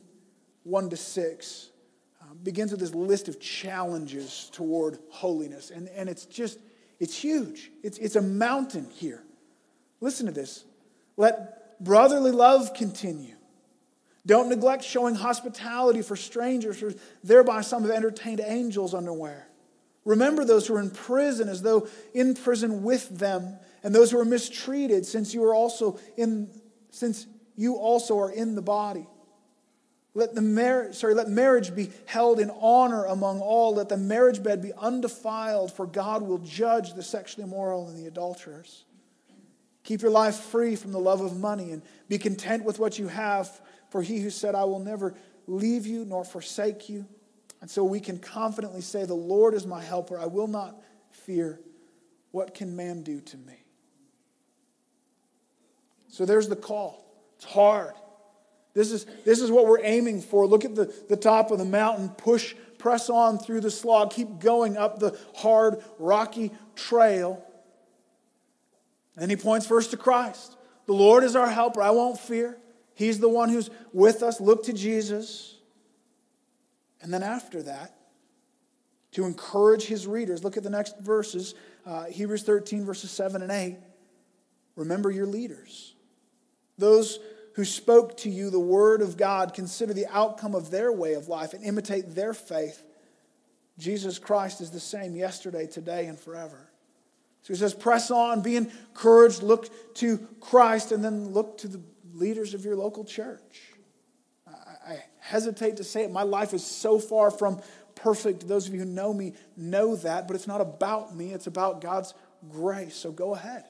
1 0.64 0.90
to 0.90 0.96
6 0.98 1.71
begins 2.42 2.70
with 2.70 2.80
this 2.80 2.94
list 2.94 3.28
of 3.28 3.38
challenges 3.40 4.50
toward 4.52 4.98
holiness. 5.10 5.70
And, 5.70 5.88
and 5.88 6.08
it's 6.08 6.26
just, 6.26 6.58
It's 7.02 7.16
huge, 7.16 7.72
it's, 7.82 7.98
it's 7.98 8.14
a 8.14 8.22
mountain 8.22 8.86
here. 8.94 9.24
Listen 10.00 10.26
to 10.26 10.32
this. 10.32 10.64
Let 11.16 11.82
brotherly 11.82 12.30
love 12.30 12.74
continue. 12.74 13.34
Don't 14.24 14.48
neglect 14.48 14.84
showing 14.84 15.16
hospitality 15.16 16.02
for 16.02 16.14
strangers, 16.14 16.78
for 16.78 16.94
thereby 17.24 17.62
some 17.62 17.82
have 17.82 17.90
entertained 17.90 18.40
angels 18.40 18.94
unaware. 18.94 19.48
Remember 20.04 20.44
those 20.44 20.68
who 20.68 20.76
are 20.76 20.80
in 20.80 20.90
prison 20.90 21.48
as 21.48 21.62
though 21.62 21.88
in 22.14 22.34
prison 22.34 22.84
with 22.84 23.08
them, 23.18 23.58
and 23.82 23.92
those 23.92 24.12
who 24.12 24.20
are 24.20 24.24
mistreated, 24.24 25.04
since 25.04 25.34
you 25.34 25.42
are 25.42 25.54
also 25.54 25.98
in 26.16 26.48
since 26.90 27.26
you 27.56 27.74
also 27.74 28.18
are 28.20 28.30
in 28.30 28.54
the 28.54 28.62
body. 28.62 29.08
Let 30.14 30.34
the 30.34 30.42
marriage, 30.42 30.96
sorry, 30.96 31.14
let 31.14 31.28
marriage 31.28 31.74
be 31.74 31.90
held 32.04 32.38
in 32.38 32.50
honor 32.50 33.04
among 33.06 33.40
all. 33.40 33.74
Let 33.74 33.88
the 33.88 33.96
marriage 33.96 34.42
bed 34.42 34.60
be 34.60 34.72
undefiled, 34.74 35.72
for 35.72 35.86
God 35.86 36.22
will 36.22 36.38
judge 36.38 36.92
the 36.92 37.02
sexually 37.02 37.44
immoral 37.44 37.88
and 37.88 37.98
the 37.98 38.06
adulterers. 38.06 38.84
Keep 39.84 40.02
your 40.02 40.10
life 40.10 40.36
free 40.36 40.76
from 40.76 40.92
the 40.92 40.98
love 40.98 41.20
of 41.20 41.38
money 41.38 41.72
and 41.72 41.82
be 42.08 42.18
content 42.18 42.64
with 42.64 42.78
what 42.78 42.98
you 42.98 43.08
have, 43.08 43.60
for 43.90 44.02
he 44.02 44.20
who 44.20 44.30
said, 44.30 44.54
I 44.54 44.64
will 44.64 44.78
never 44.78 45.14
leave 45.46 45.86
you 45.86 46.04
nor 46.04 46.24
forsake 46.24 46.88
you. 46.88 47.06
And 47.60 47.70
so 47.70 47.82
we 47.82 47.98
can 47.98 48.18
confidently 48.18 48.80
say, 48.80 49.04
The 49.04 49.14
Lord 49.14 49.54
is 49.54 49.66
my 49.66 49.82
helper. 49.82 50.18
I 50.18 50.26
will 50.26 50.46
not 50.46 50.82
fear. 51.10 51.60
What 52.32 52.54
can 52.54 52.76
man 52.76 53.02
do 53.02 53.20
to 53.20 53.36
me? 53.38 53.54
So 56.08 56.26
there's 56.26 56.48
the 56.48 56.56
call. 56.56 57.04
It's 57.36 57.44
hard. 57.44 57.94
This 58.74 58.90
is, 58.90 59.04
this 59.24 59.40
is 59.40 59.50
what 59.50 59.66
we're 59.66 59.84
aiming 59.84 60.22
for. 60.22 60.46
Look 60.46 60.64
at 60.64 60.74
the, 60.74 60.92
the 61.08 61.16
top 61.16 61.50
of 61.50 61.58
the 61.58 61.64
mountain, 61.64 62.08
push, 62.10 62.54
press 62.78 63.10
on 63.10 63.38
through 63.38 63.60
the 63.60 63.70
slog, 63.70 64.10
keep 64.10 64.38
going 64.38 64.76
up 64.76 64.98
the 64.98 65.18
hard, 65.36 65.82
rocky 65.98 66.50
trail. 66.74 67.44
And 69.16 69.30
he 69.30 69.36
points 69.36 69.66
first 69.66 69.90
to 69.90 69.96
Christ. 69.96 70.56
The 70.86 70.94
Lord 70.94 71.22
is 71.22 71.36
our 71.36 71.48
helper. 71.48 71.82
I 71.82 71.90
won't 71.90 72.18
fear. 72.18 72.58
He's 72.94 73.18
the 73.20 73.28
one 73.28 73.48
who's 73.48 73.70
with 73.92 74.22
us. 74.22 74.40
Look 74.40 74.64
to 74.64 74.72
Jesus. 74.72 75.58
And 77.02 77.12
then 77.12 77.22
after 77.22 77.62
that, 77.62 77.94
to 79.12 79.24
encourage 79.26 79.84
his 79.84 80.06
readers, 80.06 80.42
look 80.42 80.56
at 80.56 80.62
the 80.62 80.70
next 80.70 80.98
verses 81.00 81.54
uh, 81.84 82.04
Hebrews 82.04 82.44
13, 82.44 82.84
verses 82.84 83.10
7 83.10 83.42
and 83.42 83.50
8. 83.50 83.76
Remember 84.76 85.10
your 85.10 85.26
leaders. 85.26 85.94
Those 86.78 87.18
who 87.54 87.64
spoke 87.64 88.16
to 88.18 88.30
you 88.30 88.50
the 88.50 88.58
word 88.58 89.02
of 89.02 89.16
God, 89.16 89.54
consider 89.54 89.92
the 89.92 90.06
outcome 90.06 90.54
of 90.54 90.70
their 90.70 90.92
way 90.92 91.14
of 91.14 91.28
life 91.28 91.52
and 91.52 91.64
imitate 91.64 92.14
their 92.14 92.32
faith. 92.32 92.82
Jesus 93.78 94.18
Christ 94.18 94.60
is 94.60 94.70
the 94.70 94.80
same 94.80 95.16
yesterday, 95.16 95.66
today, 95.66 96.06
and 96.06 96.18
forever. 96.18 96.70
So 97.42 97.52
he 97.52 97.58
says, 97.58 97.74
press 97.74 98.10
on, 98.10 98.42
be 98.42 98.56
encouraged, 98.56 99.42
look 99.42 99.94
to 99.96 100.18
Christ, 100.40 100.92
and 100.92 101.04
then 101.04 101.30
look 101.30 101.58
to 101.58 101.68
the 101.68 101.80
leaders 102.14 102.54
of 102.54 102.64
your 102.64 102.76
local 102.76 103.04
church. 103.04 103.62
I, 104.46 104.92
I 104.92 105.04
hesitate 105.18 105.78
to 105.78 105.84
say 105.84 106.04
it. 106.04 106.12
My 106.12 106.22
life 106.22 106.54
is 106.54 106.64
so 106.64 106.98
far 106.98 107.30
from 107.30 107.60
perfect. 107.94 108.46
Those 108.46 108.68
of 108.68 108.74
you 108.74 108.80
who 108.80 108.86
know 108.86 109.12
me 109.12 109.34
know 109.56 109.96
that, 109.96 110.26
but 110.26 110.36
it's 110.36 110.46
not 110.46 110.60
about 110.60 111.16
me, 111.16 111.32
it's 111.32 111.46
about 111.48 111.80
God's 111.80 112.14
grace. 112.48 112.94
So 112.94 113.10
go 113.10 113.34
ahead. 113.34 113.64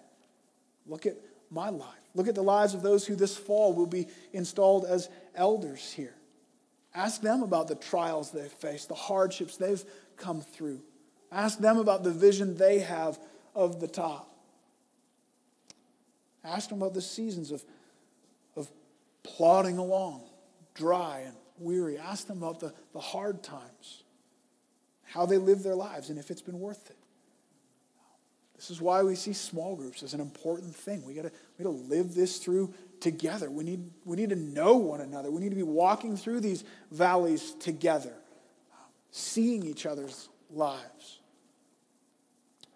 Look 0.86 1.06
at 1.06 1.16
my 1.50 1.70
life. 1.70 2.01
Look 2.14 2.28
at 2.28 2.34
the 2.34 2.42
lives 2.42 2.74
of 2.74 2.82
those 2.82 3.06
who 3.06 3.14
this 3.14 3.36
fall 3.36 3.72
will 3.72 3.86
be 3.86 4.08
installed 4.32 4.84
as 4.84 5.08
elders 5.34 5.92
here. 5.92 6.14
Ask 6.94 7.22
them 7.22 7.42
about 7.42 7.68
the 7.68 7.74
trials 7.74 8.30
they've 8.30 8.52
faced, 8.52 8.88
the 8.88 8.94
hardships 8.94 9.56
they've 9.56 9.82
come 10.16 10.42
through. 10.42 10.82
Ask 11.30 11.58
them 11.58 11.78
about 11.78 12.04
the 12.04 12.10
vision 12.10 12.56
they 12.56 12.80
have 12.80 13.18
of 13.54 13.80
the 13.80 13.88
top. 13.88 14.28
Ask 16.44 16.68
them 16.68 16.82
about 16.82 16.92
the 16.92 17.00
seasons 17.00 17.50
of, 17.50 17.64
of 18.56 18.70
plodding 19.22 19.78
along, 19.78 20.24
dry 20.74 21.20
and 21.20 21.34
weary. 21.58 21.96
Ask 21.96 22.26
them 22.26 22.42
about 22.42 22.60
the, 22.60 22.74
the 22.92 23.00
hard 23.00 23.42
times, 23.42 24.02
how 25.04 25.24
they 25.24 25.38
live 25.38 25.62
their 25.62 25.76
lives, 25.76 26.10
and 26.10 26.18
if 26.18 26.30
it's 26.30 26.42
been 26.42 26.60
worth 26.60 26.90
it. 26.90 26.96
This 28.56 28.70
is 28.70 28.80
why 28.80 29.02
we 29.02 29.16
see 29.16 29.32
small 29.32 29.74
groups 29.74 30.02
as 30.04 30.14
an 30.14 30.20
important 30.20 30.74
thing. 30.74 31.04
We 31.04 31.14
got 31.14 31.32
we 31.62 31.78
to 31.78 31.94
live 31.94 32.14
this 32.14 32.38
through 32.38 32.74
together. 33.00 33.50
We 33.50 33.64
need, 33.64 33.90
we 34.04 34.16
need 34.16 34.30
to 34.30 34.36
know 34.36 34.76
one 34.76 35.00
another. 35.00 35.30
We 35.30 35.40
need 35.40 35.50
to 35.50 35.56
be 35.56 35.62
walking 35.62 36.16
through 36.16 36.40
these 36.40 36.64
valleys 36.90 37.54
together, 37.54 38.14
seeing 39.10 39.64
each 39.64 39.86
other's 39.86 40.28
lives. 40.50 41.20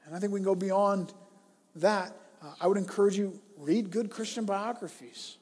And 0.04 0.14
I 0.14 0.18
think 0.18 0.32
we 0.32 0.40
can 0.40 0.44
go 0.44 0.54
beyond 0.54 1.12
that. 1.76 2.14
Uh, 2.42 2.52
I 2.60 2.66
would 2.66 2.78
encourage 2.78 3.16
you 3.16 3.40
read 3.56 3.90
good 3.90 4.10
Christian 4.10 4.44
biographies, 4.44 5.38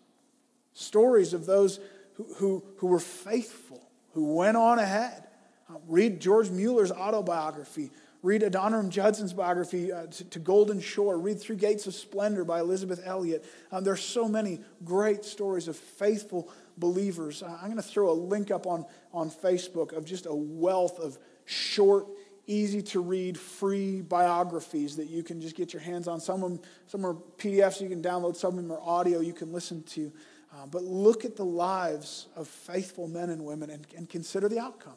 stories 0.72 1.34
of 1.34 1.46
those 1.46 1.80
who, 2.14 2.26
who, 2.36 2.64
who 2.78 2.86
were 2.86 3.00
faithful, 3.00 3.82
who 4.12 4.34
went 4.34 4.56
on 4.56 4.78
ahead. 4.78 5.24
Uh, 5.68 5.78
read 5.88 6.20
George 6.20 6.50
Mueller's 6.50 6.92
autobiography. 6.92 7.90
Read 8.24 8.40
Adoniram 8.40 8.88
Judson's 8.88 9.34
biography, 9.34 9.92
uh, 9.92 10.06
to, 10.06 10.24
to, 10.24 10.38
Golden 10.38 10.80
Shore. 10.80 11.18
Read 11.18 11.38
Through 11.38 11.56
Gates 11.56 11.86
of 11.86 11.94
Splendor 11.94 12.44
by 12.44 12.60
Elisabeth 12.60 13.02
Elliot. 13.04 13.44
Um, 13.70 13.84
there 13.84 13.92
are 13.92 13.98
so 13.98 14.26
many 14.26 14.60
great 14.82 15.26
stories 15.26 15.68
of 15.68 15.76
faithful 15.76 16.50
believers. 16.78 17.42
Uh, 17.42 17.54
I'm 17.60 17.66
going 17.66 17.76
to 17.76 17.82
throw 17.82 18.10
a 18.10 18.14
link 18.14 18.50
up 18.50 18.66
on, 18.66 18.86
on 19.12 19.30
Facebook 19.30 19.92
of 19.92 20.06
just 20.06 20.24
a 20.24 20.34
wealth 20.34 21.00
of 21.00 21.18
short, 21.44 22.06
easy 22.46 22.80
to 22.80 23.00
read, 23.00 23.38
free 23.38 24.00
biographies 24.00 24.96
that 24.96 25.10
you 25.10 25.22
can 25.22 25.42
just 25.42 25.54
get 25.54 25.74
your 25.74 25.82
hands 25.82 26.08
on. 26.08 26.18
Some 26.18 26.42
of 26.42 26.50
them, 26.50 26.60
some 26.86 27.04
are 27.04 27.12
PDFs 27.36 27.82
you 27.82 27.90
can 27.90 28.02
download, 28.02 28.36
some 28.36 28.56
of 28.56 28.56
them 28.56 28.72
are 28.72 28.80
audio 28.80 29.20
you 29.20 29.34
can 29.34 29.52
listen 29.52 29.82
to. 29.82 30.10
Uh, 30.50 30.64
but 30.64 30.82
look 30.82 31.26
at 31.26 31.36
the 31.36 31.44
lives 31.44 32.28
of 32.36 32.48
faithful 32.48 33.06
men 33.06 33.28
and 33.28 33.44
women 33.44 33.68
and, 33.68 33.86
and 33.94 34.08
consider 34.08 34.48
the 34.48 34.58
outcome. 34.58 34.96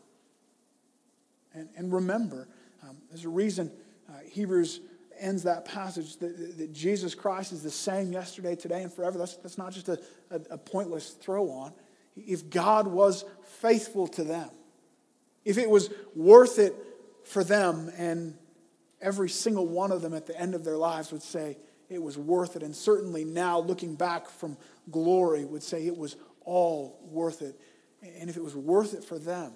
And, 1.53 1.67
and 1.75 1.91
remember, 1.91 2.47
um, 2.87 2.97
there's 3.09 3.25
a 3.25 3.29
reason 3.29 3.71
uh, 4.09 4.13
Hebrews 4.25 4.81
ends 5.19 5.43
that 5.43 5.65
passage 5.65 6.17
that, 6.17 6.57
that, 6.57 6.73
Jesus 6.73 7.15
Christ 7.15 7.51
is 7.51 7.63
the 7.63 7.71
same 7.71 8.11
yesterday, 8.11 8.55
today, 8.55 8.83
and 8.83 8.93
forever. 8.93 9.17
That's, 9.17 9.35
that's 9.37 9.57
not 9.57 9.73
just 9.73 9.89
a, 9.89 9.99
a, 10.29 10.39
a 10.51 10.57
pointless 10.57 11.11
throw 11.11 11.49
on. 11.49 11.73
If 12.15 12.49
God 12.49 12.87
was 12.87 13.25
faithful 13.43 14.07
to 14.09 14.23
them, 14.23 14.49
if 15.43 15.57
it 15.57 15.69
was 15.69 15.89
worth 16.15 16.59
it 16.59 16.75
for 17.23 17.43
them, 17.43 17.91
and 17.97 18.35
every 19.01 19.29
single 19.29 19.67
one 19.67 19.91
of 19.91 20.01
them 20.01 20.13
at 20.13 20.25
the 20.25 20.39
end 20.39 20.55
of 20.55 20.63
their 20.63 20.77
lives 20.77 21.11
would 21.11 21.23
say 21.23 21.57
it 21.89 22.01
was 22.01 22.17
worth 22.17 22.55
it, 22.55 22.63
and 22.63 22.75
certainly 22.75 23.23
now 23.23 23.59
looking 23.59 23.95
back 23.95 24.29
from 24.29 24.57
glory 24.91 25.45
would 25.45 25.63
say 25.63 25.85
it 25.85 25.97
was 25.97 26.15
all 26.41 26.99
worth 27.09 27.41
it. 27.41 27.59
And 28.19 28.29
if 28.29 28.37
it 28.37 28.43
was 28.43 28.55
worth 28.55 28.93
it 28.93 29.03
for 29.03 29.17
them, 29.17 29.53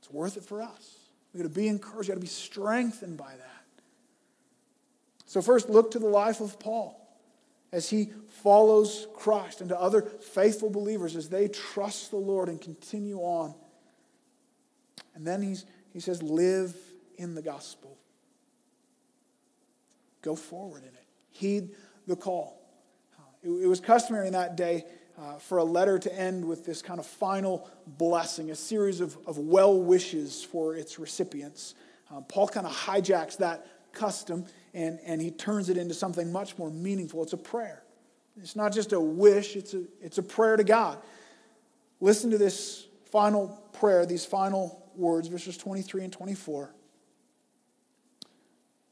it's 0.00 0.10
worth 0.10 0.36
it 0.36 0.44
for 0.44 0.62
us. 0.62 1.01
We've 1.32 1.42
got 1.42 1.48
to 1.48 1.54
be 1.54 1.68
encouraged. 1.68 2.08
We've 2.08 2.08
got 2.08 2.14
to 2.14 2.20
be 2.20 2.26
strengthened 2.26 3.16
by 3.16 3.32
that. 3.32 3.48
So, 5.26 5.40
first, 5.40 5.70
look 5.70 5.92
to 5.92 5.98
the 5.98 6.08
life 6.08 6.40
of 6.40 6.58
Paul 6.58 6.98
as 7.72 7.88
he 7.88 8.10
follows 8.42 9.06
Christ 9.14 9.60
and 9.60 9.70
to 9.70 9.80
other 9.80 10.02
faithful 10.02 10.68
believers 10.68 11.16
as 11.16 11.28
they 11.28 11.48
trust 11.48 12.10
the 12.10 12.18
Lord 12.18 12.48
and 12.48 12.60
continue 12.60 13.18
on. 13.18 13.54
And 15.14 15.26
then 15.26 15.40
he's, 15.40 15.64
he 15.92 16.00
says, 16.00 16.22
live 16.22 16.76
in 17.16 17.34
the 17.34 17.42
gospel. 17.42 17.96
Go 20.20 20.36
forward 20.36 20.82
in 20.82 20.88
it. 20.88 21.06
Heed 21.30 21.70
the 22.06 22.16
call. 22.16 22.60
It, 23.42 23.48
it 23.48 23.66
was 23.66 23.80
customary 23.80 24.26
in 24.26 24.34
that 24.34 24.56
day 24.56 24.84
uh, 25.22 25.38
for 25.38 25.58
a 25.58 25.64
letter 25.64 25.98
to 25.98 26.18
end 26.18 26.44
with 26.44 26.64
this 26.64 26.82
kind 26.82 26.98
of 26.98 27.06
final 27.06 27.70
blessing, 27.86 28.50
a 28.50 28.56
series 28.56 29.00
of, 29.00 29.16
of 29.26 29.38
well 29.38 29.78
wishes 29.78 30.42
for 30.42 30.74
its 30.74 30.98
recipients. 30.98 31.74
Um, 32.10 32.24
Paul 32.24 32.48
kind 32.48 32.66
of 32.66 32.72
hijacks 32.72 33.36
that 33.38 33.66
custom 33.92 34.46
and, 34.74 34.98
and 35.04 35.20
he 35.20 35.30
turns 35.30 35.68
it 35.68 35.76
into 35.76 35.94
something 35.94 36.32
much 36.32 36.58
more 36.58 36.70
meaningful. 36.70 37.22
It's 37.22 37.34
a 37.34 37.38
prayer. 37.38 37.82
It's 38.40 38.56
not 38.56 38.72
just 38.72 38.92
a 38.92 39.00
wish, 39.00 39.54
it's 39.54 39.74
a, 39.74 39.84
it's 40.00 40.18
a 40.18 40.22
prayer 40.22 40.56
to 40.56 40.64
God. 40.64 40.98
Listen 42.00 42.30
to 42.30 42.38
this 42.38 42.86
final 43.10 43.62
prayer, 43.74 44.06
these 44.06 44.24
final 44.24 44.90
words, 44.96 45.28
verses 45.28 45.56
23 45.56 46.04
and 46.04 46.12
24. 46.12 46.74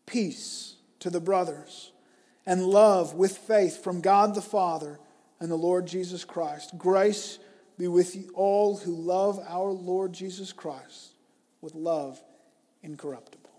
Peace 0.06 0.76
to 1.00 1.10
the 1.10 1.20
brothers 1.20 1.92
and 2.46 2.62
love 2.64 3.14
with 3.14 3.36
faith 3.38 3.82
from 3.82 4.00
God 4.00 4.34
the 4.34 4.42
Father 4.42 5.00
and 5.40 5.50
the 5.50 5.57
Lord 5.57 5.87
Jesus 5.87 6.24
Christ. 6.24 6.76
Grace 6.79 7.38
be 7.79 7.88
with 7.88 8.14
you 8.14 8.31
all 8.35 8.76
who 8.76 8.94
love 8.94 9.40
our 9.48 9.70
Lord 9.70 10.12
Jesus 10.12 10.53
Christ 10.53 11.14
with 11.61 11.74
love 11.74 12.22
incorruptible. 12.83 13.50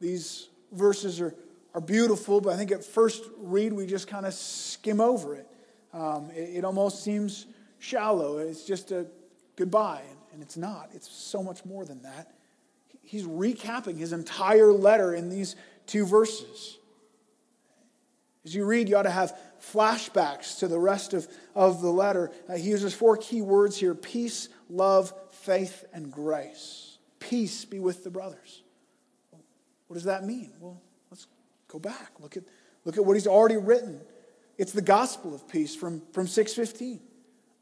These 0.00 0.48
verses 0.72 1.20
are, 1.20 1.34
are 1.74 1.80
beautiful, 1.80 2.40
but 2.40 2.52
I 2.52 2.56
think 2.56 2.72
at 2.72 2.84
first 2.84 3.24
read 3.38 3.72
we 3.72 3.86
just 3.86 4.08
kind 4.08 4.26
of 4.26 4.34
skim 4.34 5.00
over 5.00 5.34
it. 5.34 5.46
Um, 5.92 6.30
it. 6.30 6.58
It 6.58 6.64
almost 6.64 7.02
seems 7.02 7.46
shallow. 7.78 8.38
It's 8.38 8.64
just 8.64 8.90
a 8.90 9.06
goodbye, 9.56 10.02
and, 10.08 10.18
and 10.34 10.42
it's 10.42 10.56
not. 10.56 10.90
It's 10.94 11.10
so 11.10 11.42
much 11.42 11.64
more 11.64 11.84
than 11.84 12.02
that. 12.02 12.32
he's 13.02 13.24
recapping 13.24 13.96
his 13.96 14.12
entire 14.12 14.72
letter 14.72 15.14
in 15.14 15.30
these 15.30 15.56
two 15.86 16.06
verses. 16.06 16.77
As 18.48 18.54
you 18.54 18.64
read, 18.64 18.88
you 18.88 18.96
ought 18.96 19.02
to 19.02 19.10
have 19.10 19.36
flashbacks 19.60 20.60
to 20.60 20.68
the 20.68 20.78
rest 20.78 21.12
of, 21.12 21.28
of 21.54 21.82
the 21.82 21.90
letter. 21.90 22.30
Uh, 22.48 22.56
he 22.56 22.70
uses 22.70 22.94
four 22.94 23.18
key 23.18 23.42
words 23.42 23.76
here 23.76 23.94
peace, 23.94 24.48
love, 24.70 25.12
faith, 25.30 25.84
and 25.92 26.10
grace. 26.10 26.96
Peace 27.20 27.66
be 27.66 27.78
with 27.78 28.04
the 28.04 28.10
brothers. 28.10 28.62
What 29.88 29.94
does 29.94 30.04
that 30.04 30.24
mean? 30.24 30.50
Well, 30.60 30.80
let's 31.10 31.26
go 31.66 31.78
back. 31.78 32.12
Look 32.20 32.38
at, 32.38 32.44
look 32.86 32.96
at 32.96 33.04
what 33.04 33.16
he's 33.16 33.26
already 33.26 33.58
written. 33.58 34.00
It's 34.56 34.72
the 34.72 34.80
gospel 34.80 35.34
of 35.34 35.46
peace 35.46 35.76
from, 35.76 36.00
from 36.12 36.26
615 36.26 37.00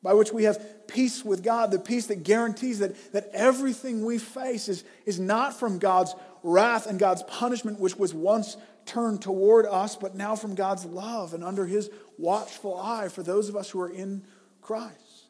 by 0.04 0.14
which 0.14 0.32
we 0.32 0.44
have 0.44 0.86
peace 0.86 1.24
with 1.24 1.42
God, 1.42 1.72
the 1.72 1.80
peace 1.80 2.06
that 2.06 2.22
guarantees 2.22 2.78
that, 2.78 3.12
that 3.12 3.28
everything 3.32 4.04
we 4.04 4.18
face 4.18 4.68
is, 4.68 4.84
is 5.04 5.18
not 5.18 5.58
from 5.58 5.80
God's 5.80 6.14
wrath 6.44 6.86
and 6.86 6.96
God's 6.96 7.24
punishment, 7.24 7.80
which 7.80 7.96
was 7.96 8.14
once 8.14 8.56
turned 8.86 9.22
toward 9.22 9.66
us, 9.66 9.96
but 9.96 10.14
now 10.14 10.36
from 10.36 10.54
God's 10.54 10.84
love 10.84 11.34
and 11.34 11.44
under 11.44 11.66
his 11.66 11.90
watchful 12.18 12.78
eye 12.78 13.08
for 13.08 13.22
those 13.22 13.48
of 13.48 13.56
us 13.56 13.70
who 13.70 13.80
are 13.80 13.90
in 13.90 14.22
Christ. 14.62 15.24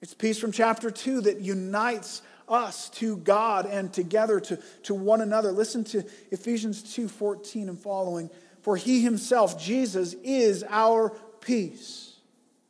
It's 0.00 0.14
peace 0.14 0.38
from 0.38 0.52
chapter 0.52 0.90
2 0.90 1.22
that 1.22 1.40
unites 1.40 2.22
us 2.48 2.88
to 2.90 3.16
God 3.18 3.66
and 3.66 3.92
together 3.92 4.40
to, 4.40 4.58
to 4.84 4.94
one 4.94 5.20
another. 5.20 5.52
Listen 5.52 5.84
to 5.84 6.04
Ephesians 6.30 6.82
2:14 6.82 7.68
and 7.68 7.78
following. 7.78 8.30
For 8.62 8.76
he 8.76 9.02
himself, 9.02 9.62
Jesus, 9.62 10.14
is 10.22 10.64
our 10.68 11.10
peace 11.40 12.07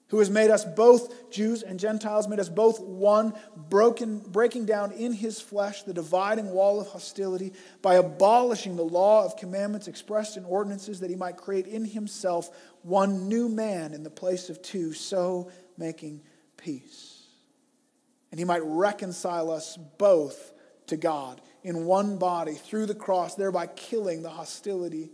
who 0.08 0.18
has 0.18 0.30
made 0.30 0.50
us 0.50 0.64
both 0.64 1.30
Jews 1.30 1.62
and 1.62 1.78
Gentiles, 1.78 2.28
made 2.28 2.40
us 2.40 2.48
both 2.48 2.80
one, 2.80 3.34
broken, 3.56 4.20
breaking 4.20 4.64
down 4.64 4.92
in 4.92 5.12
his 5.12 5.40
flesh 5.40 5.82
the 5.82 5.92
dividing 5.92 6.50
wall 6.50 6.80
of 6.80 6.88
hostility 6.88 7.52
by 7.82 7.94
abolishing 7.94 8.76
the 8.76 8.84
law 8.84 9.24
of 9.24 9.36
commandments 9.36 9.86
expressed 9.86 10.36
in 10.36 10.44
ordinances 10.44 11.00
that 11.00 11.10
he 11.10 11.16
might 11.16 11.36
create 11.36 11.66
in 11.66 11.84
himself 11.84 12.50
one 12.82 13.28
new 13.28 13.48
man 13.48 13.92
in 13.92 14.02
the 14.02 14.10
place 14.10 14.48
of 14.48 14.62
two, 14.62 14.92
so 14.94 15.50
making 15.76 16.22
peace. 16.56 17.26
And 18.30 18.38
he 18.38 18.44
might 18.44 18.62
reconcile 18.64 19.50
us 19.50 19.76
both 19.98 20.52
to 20.86 20.96
God 20.96 21.40
in 21.62 21.84
one 21.84 22.18
body 22.18 22.54
through 22.54 22.86
the 22.86 22.94
cross, 22.94 23.34
thereby 23.34 23.66
killing 23.66 24.22
the 24.22 24.30
hostility. 24.30 25.10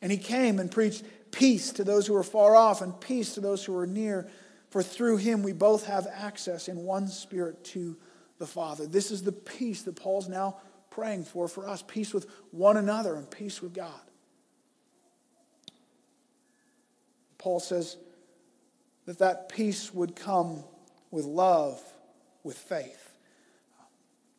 And 0.00 0.12
he 0.12 0.18
came 0.18 0.58
and 0.58 0.70
preached 0.70 1.04
peace 1.30 1.72
to 1.72 1.84
those 1.84 2.06
who 2.06 2.14
are 2.14 2.22
far 2.22 2.56
off 2.56 2.82
and 2.82 2.98
peace 3.00 3.34
to 3.34 3.40
those 3.40 3.64
who 3.64 3.76
are 3.76 3.86
near. 3.86 4.28
For 4.70 4.82
through 4.82 5.18
him 5.18 5.42
we 5.42 5.52
both 5.52 5.86
have 5.86 6.06
access 6.12 6.68
in 6.68 6.84
one 6.84 7.08
spirit 7.08 7.64
to 7.66 7.96
the 8.38 8.46
Father. 8.46 8.86
This 8.86 9.10
is 9.10 9.22
the 9.22 9.32
peace 9.32 9.82
that 9.82 9.96
Paul's 9.96 10.28
now 10.28 10.56
praying 10.90 11.24
for 11.24 11.48
for 11.48 11.68
us 11.68 11.82
peace 11.86 12.12
with 12.12 12.26
one 12.50 12.76
another 12.76 13.14
and 13.14 13.30
peace 13.30 13.62
with 13.62 13.74
God. 13.74 14.00
Paul 17.38 17.60
says 17.60 17.96
that 19.06 19.18
that 19.18 19.48
peace 19.48 19.94
would 19.94 20.14
come 20.14 20.62
with 21.10 21.24
love, 21.24 21.80
with 22.44 22.56
faith. 22.56 23.10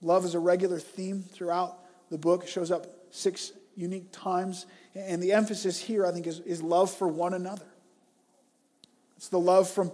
Love 0.02 0.24
is 0.24 0.36
a 0.36 0.40
regular 0.40 0.80
theme 0.80 1.24
throughout 1.24 1.78
the 2.10 2.18
book. 2.18 2.44
It 2.44 2.50
shows 2.50 2.72
up 2.72 2.86
six 3.12 3.52
unique 3.76 4.12
times. 4.12 4.66
And 4.94 5.22
the 5.22 5.34
emphasis 5.34 5.80
here, 5.80 6.06
I 6.06 6.12
think, 6.12 6.28
is, 6.28 6.40
is 6.42 6.62
love 6.62 6.92
for 6.92 7.08
one 7.08 7.34
another. 7.34 7.66
It's 9.16 9.30
the 9.30 9.40
love 9.40 9.70
from, 9.70 9.92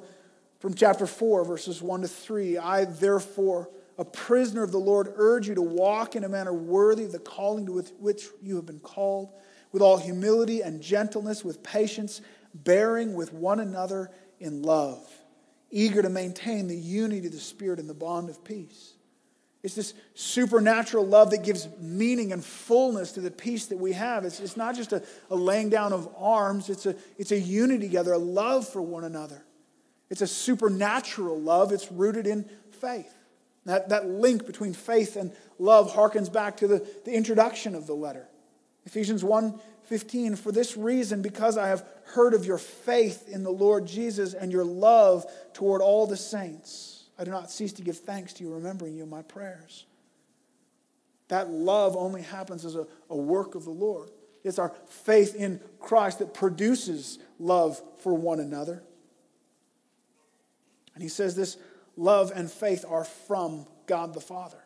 from 0.60 0.74
chapter 0.74 1.06
4, 1.06 1.46
verses 1.46 1.82
1 1.82 2.02
to 2.02 2.08
3. 2.08 2.58
I, 2.58 2.86
therefore, 2.86 3.70
a 3.98 4.06
prisoner 4.06 4.64
of 4.64 4.72
the 4.72 4.80
Lord, 4.80 5.14
urge 5.16 5.48
you 5.48 5.56
to 5.56 5.62
walk 5.62 6.16
in 6.16 6.24
a 6.24 6.30
manner 6.30 6.54
worthy 6.54 7.04
of 7.04 7.12
the 7.12 7.20
calling 7.20 7.66
to 7.66 7.80
which 8.00 8.26
you 8.42 8.56
have 8.56 8.66
been 8.66 8.80
called, 8.80 9.30
with 9.72 9.82
all 9.82 9.98
humility 9.98 10.62
and 10.62 10.82
gentleness, 10.82 11.44
with 11.44 11.62
patience, 11.62 12.22
bearing 12.54 13.14
with 13.16 13.34
one 13.34 13.60
another 13.60 14.12
in 14.40 14.62
love, 14.62 15.06
eager 15.72 16.02
to 16.02 16.10
maintain 16.10 16.68
the 16.68 16.76
unity 16.76 17.28
of 17.28 17.34
the 17.34 17.40
Spirit 17.40 17.80
in 17.80 17.88
the 17.88 17.94
bond 17.94 18.30
of 18.30 18.44
peace. 18.44 18.94
It's 19.68 19.76
this 19.76 19.94
supernatural 20.14 21.06
love 21.06 21.32
that 21.32 21.44
gives 21.44 21.68
meaning 21.78 22.32
and 22.32 22.42
fullness 22.42 23.12
to 23.12 23.20
the 23.20 23.30
peace 23.30 23.66
that 23.66 23.78
we 23.78 23.92
have. 23.92 24.24
It's, 24.24 24.40
it's 24.40 24.56
not 24.56 24.78
just 24.78 24.94
a, 24.94 25.04
a 25.30 25.36
laying 25.36 25.70
down 25.70 25.92
of 25.92 26.08
arms, 26.18 26.70
it's 26.70 26.86
a, 26.86 26.96
it's 27.18 27.34
a 27.34 27.38
unity 27.38 27.86
together, 27.86 28.14
a 28.14 28.18
love 28.18 28.66
for 28.66 28.82
one 28.82 29.04
another. 29.04 29.44
It's 30.10 30.22
a 30.22 30.28
supernatural 30.28 31.38
love, 31.38 31.74
it's 31.74 31.92
rooted 31.92 32.28
in 32.28 32.50
faith. 32.80 33.14
That, 33.66 33.90
that 33.90 34.08
link 34.08 34.46
between 34.46 34.72
faith 34.72 35.18
and 35.18 35.34
love 35.60 35.92
harkens 35.92 36.32
back 36.32 36.56
to 36.58 36.68
the, 36.70 36.88
the 37.04 37.12
introduction 37.12 37.76
of 37.76 37.88
the 37.88 37.94
letter. 37.94 38.26
Ephesians 38.86 39.22
1 39.22 39.60
15, 39.84 40.38
for 40.38 40.54
this 40.54 40.78
reason, 40.78 41.22
because 41.22 41.58
I 41.58 41.68
have 41.68 41.86
heard 42.06 42.34
of 42.34 42.46
your 42.46 42.58
faith 42.58 43.28
in 43.28 43.44
the 43.44 43.52
Lord 43.52 43.86
Jesus 43.86 44.34
and 44.34 44.50
your 44.50 44.64
love 44.64 45.26
toward 45.54 45.82
all 45.82 46.08
the 46.08 46.16
saints. 46.16 46.97
I 47.18 47.24
do 47.24 47.32
not 47.32 47.52
cease 47.52 47.74
to 47.74 47.82
give 47.82 47.98
thanks 47.98 48.34
to 48.34 48.44
you, 48.44 48.54
remembering 48.54 48.96
you 48.96 49.04
in 49.04 49.10
my 49.10 49.24
prayers. 49.24 49.86
That 51.30 51.50
love 51.50 51.96
only 51.98 52.22
happens 52.22 52.64
as 52.64 52.76
a, 52.76 52.88
a 53.10 53.18
work 53.18 53.56
of 53.56 53.66
the 53.66 53.72
Lord. 53.72 54.12
It's 54.44 54.60
our 54.60 54.74
faith 54.88 55.36
in 55.36 55.60
Christ 55.80 56.20
that 56.20 56.34
produces 56.34 57.20
love 57.40 57.82
for 58.02 58.14
one 58.14 58.40
another. 58.40 58.84
And 60.94 61.04
he 61.04 61.10
says 61.10 61.36
this 61.36 61.58
love 61.96 62.32
and 62.34 62.50
faith 62.50 62.86
are 62.88 63.04
from 63.04 63.66
God 63.88 64.14
the 64.14 64.22
Father 64.22 64.64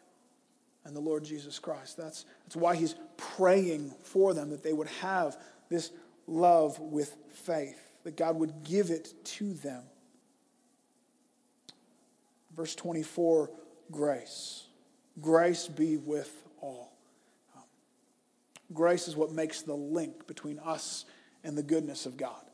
and 0.85 0.95
the 0.95 0.99
Lord 0.99 1.23
Jesus 1.23 1.57
Christ. 1.59 1.97
That's, 1.97 2.25
that's 2.43 2.55
why 2.55 2.75
he's 2.75 2.95
praying 3.17 3.93
for 4.03 4.33
them, 4.33 4.49
that 4.51 4.63
they 4.63 4.73
would 4.73 4.89
have 5.01 5.37
this 5.69 5.91
love 6.27 6.79
with 6.79 7.15
faith, 7.31 7.79
that 8.03 8.17
God 8.17 8.35
would 8.37 8.63
give 8.63 8.89
it 8.89 9.13
to 9.23 9.53
them. 9.53 9.83
Verse 12.55 12.75
24 12.75 13.49
grace. 13.91 14.65
Grace 15.19 15.67
be 15.67 15.97
with 15.97 16.31
all. 16.61 16.93
Um, 17.55 17.63
grace 18.73 19.07
is 19.07 19.15
what 19.15 19.31
makes 19.31 19.61
the 19.61 19.75
link 19.75 20.27
between 20.27 20.59
us 20.59 21.05
and 21.43 21.57
the 21.57 21.63
goodness 21.63 22.05
of 22.05 22.17
God. 22.17 22.45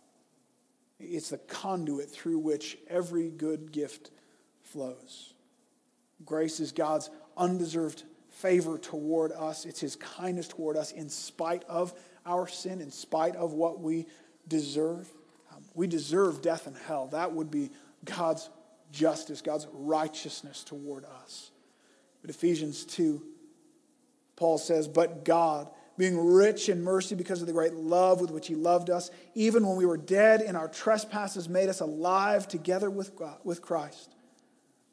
It's 0.99 1.29
the 1.29 1.37
conduit 1.37 2.09
through 2.09 2.39
which 2.39 2.77
every 2.89 3.29
good 3.29 3.71
gift 3.71 4.09
flows. 4.63 5.33
Grace 6.25 6.59
is 6.59 6.71
God's 6.71 7.09
undeserved 7.35 8.03
favor 8.29 8.77
toward 8.77 9.31
us, 9.31 9.65
it's 9.65 9.79
His 9.79 9.95
kindness 9.95 10.47
toward 10.47 10.77
us 10.77 10.91
in 10.91 11.09
spite 11.09 11.63
of 11.65 11.93
our 12.25 12.47
sin, 12.47 12.81
in 12.81 12.91
spite 12.91 13.35
of 13.35 13.53
what 13.53 13.79
we 13.79 14.05
deserve. 14.47 15.11
Um, 15.51 15.63
we 15.73 15.87
deserve 15.87 16.41
death 16.41 16.67
and 16.67 16.75
hell. 16.75 17.07
That 17.07 17.31
would 17.33 17.49
be 17.49 17.71
God's 18.05 18.49
justice, 18.91 19.41
God's 19.41 19.67
righteousness 19.71 20.63
toward 20.63 21.05
us. 21.05 21.51
But 22.21 22.29
Ephesians 22.29 22.85
2, 22.85 23.21
Paul 24.35 24.57
says, 24.57 24.87
But 24.87 25.25
God, 25.25 25.69
being 25.97 26.17
rich 26.17 26.69
in 26.69 26.83
mercy 26.83 27.15
because 27.15 27.41
of 27.41 27.47
the 27.47 27.53
great 27.53 27.73
love 27.73 28.21
with 28.21 28.31
which 28.31 28.47
he 28.47 28.55
loved 28.55 28.89
us, 28.89 29.09
even 29.33 29.65
when 29.65 29.77
we 29.77 29.85
were 29.85 29.97
dead 29.97 30.41
in 30.41 30.55
our 30.55 30.67
trespasses, 30.67 31.49
made 31.49 31.69
us 31.69 31.79
alive 31.79 32.47
together 32.47 32.89
with, 32.89 33.15
God, 33.15 33.37
with 33.43 33.61
Christ. 33.61 34.13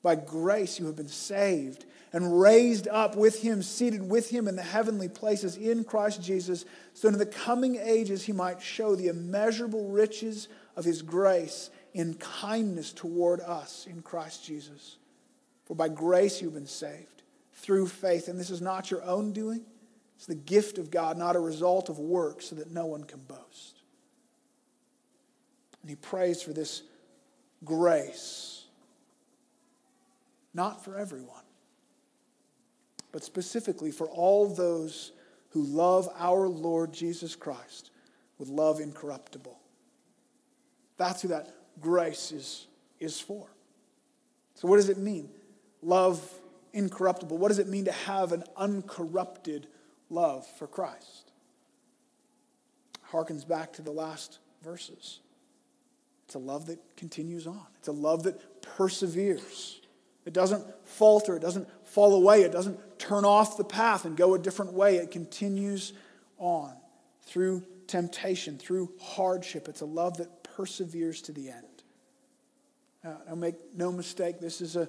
By 0.03 0.17
grace 0.17 0.79
you 0.79 0.87
have 0.87 0.97
been 0.97 1.09
saved 1.09 1.87
and 2.13 2.41
raised 2.41 2.87
up 2.89 3.17
with 3.17 3.43
him, 3.43 3.63
seated 3.63 4.09
with 4.09 4.31
him 4.31 4.47
in 4.47 4.55
the 4.55 4.63
heavenly 4.63 5.09
places 5.09 5.57
in 5.57 5.83
Christ 5.83 6.23
Jesus, 6.23 6.65
so 6.93 7.09
in 7.09 7.19
the 7.19 7.27
coming 7.27 7.77
ages 7.77 8.25
he 8.25 8.33
might 8.33 8.63
show 8.63 8.95
the 8.95 9.09
immeasurable 9.09 9.89
riches 9.89 10.49
of 10.77 10.85
his 10.85 11.03
grace 11.03 11.71
in 11.95 12.15
kindness 12.15 12.93
toward 12.93 13.41
us 13.41 13.87
in 13.89 14.03
Christ 14.03 14.45
Jesus. 14.45 14.97
For 15.65 15.75
by 15.75 15.89
grace 15.89 16.43
you've 16.43 16.55
been 16.55 16.67
saved 16.67 17.23
through 17.55 17.87
faith. 17.87 18.29
And 18.29 18.39
this 18.39 18.51
is 18.51 18.61
not 18.61 18.91
your 18.91 19.03
own 19.05 19.33
doing, 19.33 19.63
it's 20.17 20.27
the 20.27 20.35
gift 20.35 20.79
of 20.79 20.91
God, 20.91 21.17
not 21.17 21.37
a 21.37 21.41
result 21.41 21.89
of 21.89 21.99
work, 21.99 22.43
so 22.43 22.57
that 22.57 22.71
no 22.71 22.87
one 22.87 23.05
can 23.05 23.21
boast. 23.21 23.81
And 25.83 25.91
he 25.91 25.97
prays 25.97 26.43
for 26.43 26.53
this 26.53 26.83
grace, 27.65 28.65
not 30.53 30.85
for 30.85 30.99
everyone, 30.99 31.43
but 33.13 33.23
specifically 33.25 33.91
for 33.91 34.09
all 34.09 34.49
those 34.49 35.13
who 35.51 35.63
love 35.63 36.09
our 36.17 36.49
Lord 36.49 36.93
Jesus 36.93 37.37
Christ 37.37 37.91
with 38.39 38.49
love 38.49 38.81
incorruptible. 38.81 39.59
That's 40.97 41.23
who 41.23 41.29
that 41.29 41.55
grace 41.81 42.33
is, 42.33 42.67
is 43.01 43.21
for. 43.21 43.47
So, 44.55 44.69
what 44.69 44.77
does 44.77 44.89
it 44.89 44.99
mean? 44.99 45.29
Love 45.83 46.23
incorruptible. 46.73 47.39
What 47.39 47.49
does 47.49 47.59
it 47.59 47.69
mean 47.69 47.85
to 47.87 47.93
have 47.93 48.33
an 48.33 48.45
uncorrupted 48.57 49.67
love 50.11 50.47
for 50.59 50.67
Christ? 50.67 51.33
Harkens 53.11 53.47
back 53.47 53.73
to 53.75 53.83
the 53.83 53.93
last 53.93 54.39
verses. 54.63 55.21
It's 56.27 56.35
a 56.35 56.39
love 56.39 56.67
that 56.67 56.79
continues 56.97 57.47
on, 57.47 57.67
it's 57.79 57.89
a 57.89 57.93
love 57.93 58.25
that 58.25 58.63
perseveres. 58.63 59.81
It 60.25 60.33
doesn't 60.33 60.65
falter, 60.87 61.37
it 61.37 61.43
doesn't 61.43 61.69
fall 61.87 62.15
away, 62.15 62.43
it 62.43 62.53
doesn't 62.53 62.99
turn 62.99 63.27
off 63.27 63.59
the 63.59 63.65
path 63.65 64.07
and 64.07 64.17
go 64.17 64.35
a 64.35 64.39
different 64.39 64.73
way. 64.73 64.97
It 64.97 65.11
continues 65.11 65.93
on 66.39 66.73
through 67.27 67.63
temptation, 67.87 68.57
through 68.57 68.91
hardship. 69.01 69.69
It's 69.69 69.83
a 69.83 69.87
love 69.87 70.17
that 70.17 70.44
perseveres 70.57 71.23
to 71.23 71.33
the 71.33 71.51
end. 71.51 71.83
Now, 73.03 73.19
now 73.29 73.35
make 73.35 73.57
no 73.75 73.93
mistake, 73.93 74.41
this 74.41 74.61
is 74.61 74.77
a, 74.77 74.89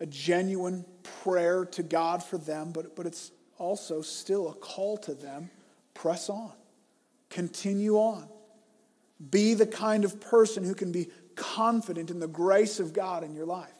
a 0.00 0.06
genuine 0.06 0.84
prayer 1.22 1.64
to 1.66 1.82
God 1.82 2.22
for 2.22 2.38
them, 2.38 2.72
but, 2.72 2.96
but 2.96 3.06
it's 3.06 3.30
also 3.58 4.02
still 4.02 4.48
a 4.48 4.54
call 4.54 4.96
to 4.98 5.14
them 5.14 5.50
press 5.94 6.28
on, 6.28 6.52
continue 7.30 7.96
on. 7.96 8.28
Be 9.30 9.54
the 9.54 9.66
kind 9.66 10.04
of 10.04 10.20
person 10.20 10.64
who 10.64 10.74
can 10.74 10.90
be 10.90 11.08
confident 11.36 12.10
in 12.10 12.18
the 12.18 12.26
grace 12.26 12.80
of 12.80 12.92
God 12.92 13.22
in 13.22 13.34
your 13.34 13.46
life. 13.46 13.70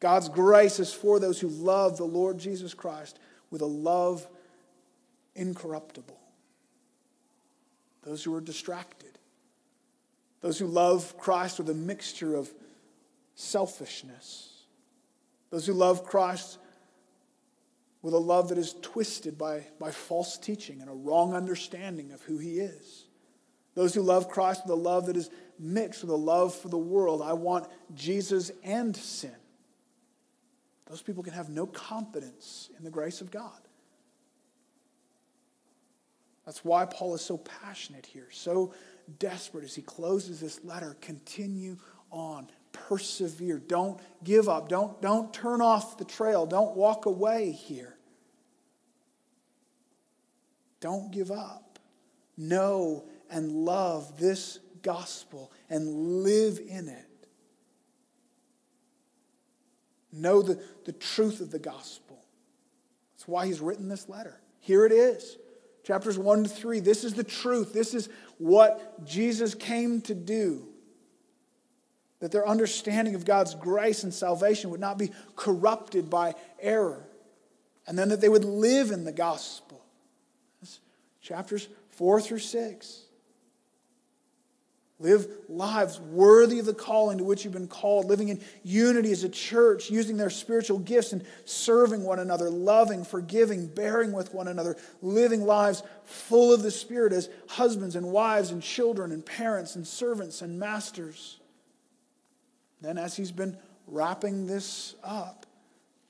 God's 0.00 0.28
grace 0.28 0.80
is 0.80 0.92
for 0.92 1.20
those 1.20 1.38
who 1.38 1.48
love 1.48 1.96
the 1.96 2.04
Lord 2.04 2.38
Jesus 2.38 2.74
Christ 2.74 3.20
with 3.50 3.62
a 3.62 3.66
love 3.66 4.26
incorruptible. 5.36 6.18
Those 8.02 8.24
who 8.24 8.34
are 8.34 8.40
distracted. 8.40 9.01
Those 10.42 10.58
who 10.58 10.66
love 10.66 11.16
Christ 11.16 11.58
with 11.58 11.70
a 11.70 11.74
mixture 11.74 12.34
of 12.34 12.52
selfishness. 13.34 14.64
Those 15.50 15.66
who 15.66 15.72
love 15.72 16.04
Christ 16.04 16.58
with 18.02 18.14
a 18.14 18.18
love 18.18 18.48
that 18.48 18.58
is 18.58 18.74
twisted 18.82 19.38
by, 19.38 19.64
by 19.78 19.92
false 19.92 20.36
teaching 20.36 20.80
and 20.80 20.90
a 20.90 20.94
wrong 20.94 21.34
understanding 21.34 22.10
of 22.12 22.20
who 22.22 22.38
he 22.38 22.58
is. 22.58 23.04
Those 23.74 23.94
who 23.94 24.02
love 24.02 24.28
Christ 24.28 24.62
with 24.64 24.72
a 24.72 24.80
love 24.80 25.06
that 25.06 25.16
is 25.16 25.30
mixed 25.58 26.02
with 26.02 26.10
a 26.10 26.16
love 26.16 26.54
for 26.54 26.68
the 26.68 26.76
world. 26.76 27.22
I 27.22 27.32
want 27.32 27.68
Jesus 27.94 28.50
and 28.64 28.94
sin. 28.94 29.34
Those 30.86 31.00
people 31.00 31.22
can 31.22 31.32
have 31.32 31.48
no 31.48 31.66
confidence 31.66 32.68
in 32.76 32.84
the 32.84 32.90
grace 32.90 33.20
of 33.20 33.30
God. 33.30 33.60
That's 36.44 36.64
why 36.64 36.84
Paul 36.86 37.14
is 37.14 37.22
so 37.22 37.38
passionate 37.38 38.04
here, 38.04 38.26
so 38.32 38.74
desperate 39.18 39.64
as 39.64 39.74
he 39.74 39.82
closes 39.82 40.40
this 40.40 40.62
letter. 40.64 40.96
Continue 41.00 41.76
on, 42.10 42.48
persevere. 42.72 43.58
Don't 43.58 44.00
give 44.24 44.48
up. 44.48 44.68
Don't, 44.68 45.00
don't 45.02 45.32
turn 45.32 45.60
off 45.60 45.98
the 45.98 46.04
trail. 46.04 46.46
Don't 46.46 46.76
walk 46.76 47.06
away 47.06 47.52
here. 47.52 47.96
Don't 50.80 51.12
give 51.12 51.30
up. 51.30 51.78
Know 52.36 53.04
and 53.30 53.50
love 53.64 54.18
this 54.18 54.58
gospel 54.82 55.52
and 55.70 56.22
live 56.22 56.58
in 56.58 56.88
it. 56.88 57.06
Know 60.12 60.42
the, 60.42 60.62
the 60.84 60.92
truth 60.92 61.40
of 61.40 61.50
the 61.50 61.58
gospel. 61.58 62.22
That's 63.14 63.26
why 63.26 63.46
he's 63.46 63.60
written 63.60 63.88
this 63.88 64.08
letter. 64.08 64.40
Here 64.60 64.84
it 64.84 64.92
is. 64.92 65.38
Chapters 65.84 66.18
1 66.18 66.44
to 66.44 66.48
3. 66.48 66.80
This 66.80 67.04
is 67.04 67.14
the 67.14 67.24
truth. 67.24 67.72
This 67.72 67.94
is 67.94 68.08
what 68.38 69.04
Jesus 69.04 69.54
came 69.54 70.00
to 70.02 70.14
do 70.14 70.68
that 72.22 72.30
their 72.30 72.46
understanding 72.46 73.16
of 73.16 73.24
God's 73.24 73.56
grace 73.56 74.04
and 74.04 74.14
salvation 74.14 74.70
would 74.70 74.78
not 74.78 74.96
be 74.96 75.10
corrupted 75.34 76.08
by 76.08 76.36
error, 76.60 77.04
and 77.84 77.98
then 77.98 78.10
that 78.10 78.20
they 78.20 78.28
would 78.28 78.44
live 78.44 78.92
in 78.92 79.02
the 79.02 79.10
gospel. 79.10 79.84
That's 80.60 80.78
chapters 81.20 81.66
4 81.90 82.20
through 82.20 82.38
6. 82.38 83.00
Live 85.02 85.26
lives 85.48 85.98
worthy 85.98 86.60
of 86.60 86.66
the 86.66 86.72
calling 86.72 87.18
to 87.18 87.24
which 87.24 87.42
you've 87.42 87.52
been 87.52 87.66
called, 87.66 88.06
living 88.06 88.28
in 88.28 88.40
unity 88.62 89.10
as 89.10 89.24
a 89.24 89.28
church, 89.28 89.90
using 89.90 90.16
their 90.16 90.30
spiritual 90.30 90.78
gifts 90.78 91.12
and 91.12 91.24
serving 91.44 92.04
one 92.04 92.20
another, 92.20 92.48
loving, 92.48 93.04
forgiving, 93.04 93.66
bearing 93.66 94.12
with 94.12 94.32
one 94.32 94.46
another, 94.46 94.76
living 95.02 95.42
lives 95.42 95.82
full 96.04 96.54
of 96.54 96.62
the 96.62 96.70
Spirit 96.70 97.12
as 97.12 97.28
husbands 97.48 97.96
and 97.96 98.06
wives 98.06 98.52
and 98.52 98.62
children 98.62 99.10
and 99.10 99.26
parents 99.26 99.74
and 99.74 99.84
servants 99.84 100.40
and 100.40 100.60
masters. 100.60 101.40
Then, 102.80 102.96
as 102.96 103.16
he's 103.16 103.32
been 103.32 103.56
wrapping 103.88 104.46
this 104.46 104.94
up, 105.02 105.46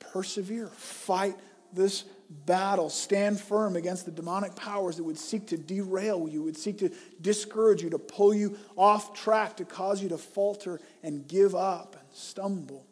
persevere, 0.00 0.66
fight 0.66 1.36
this 1.72 2.04
battle. 2.46 2.88
Stand 2.88 3.40
firm 3.40 3.76
against 3.76 4.04
the 4.04 4.10
demonic 4.10 4.56
powers 4.56 4.96
that 4.96 5.04
would 5.04 5.18
seek 5.18 5.46
to 5.48 5.58
derail 5.58 6.28
you, 6.28 6.42
would 6.42 6.56
seek 6.56 6.78
to 6.78 6.90
discourage 7.20 7.82
you, 7.82 7.90
to 7.90 7.98
pull 7.98 8.34
you 8.34 8.56
off 8.76 9.14
track, 9.14 9.56
to 9.58 9.64
cause 9.64 10.02
you 10.02 10.08
to 10.08 10.18
falter 10.18 10.80
and 11.02 11.26
give 11.28 11.54
up 11.54 11.96
and 11.98 12.08
stumble. 12.12 12.86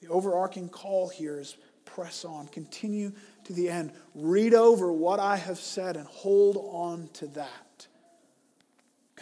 The 0.00 0.08
overarching 0.08 0.68
call 0.68 1.08
here 1.08 1.38
is 1.40 1.56
press 1.84 2.24
on, 2.24 2.46
continue 2.48 3.12
to 3.44 3.52
the 3.52 3.68
end. 3.68 3.92
Read 4.14 4.54
over 4.54 4.92
what 4.92 5.20
I 5.20 5.36
have 5.36 5.58
said 5.58 5.96
and 5.96 6.06
hold 6.06 6.56
on 6.56 7.08
to 7.14 7.26
that. 7.28 7.86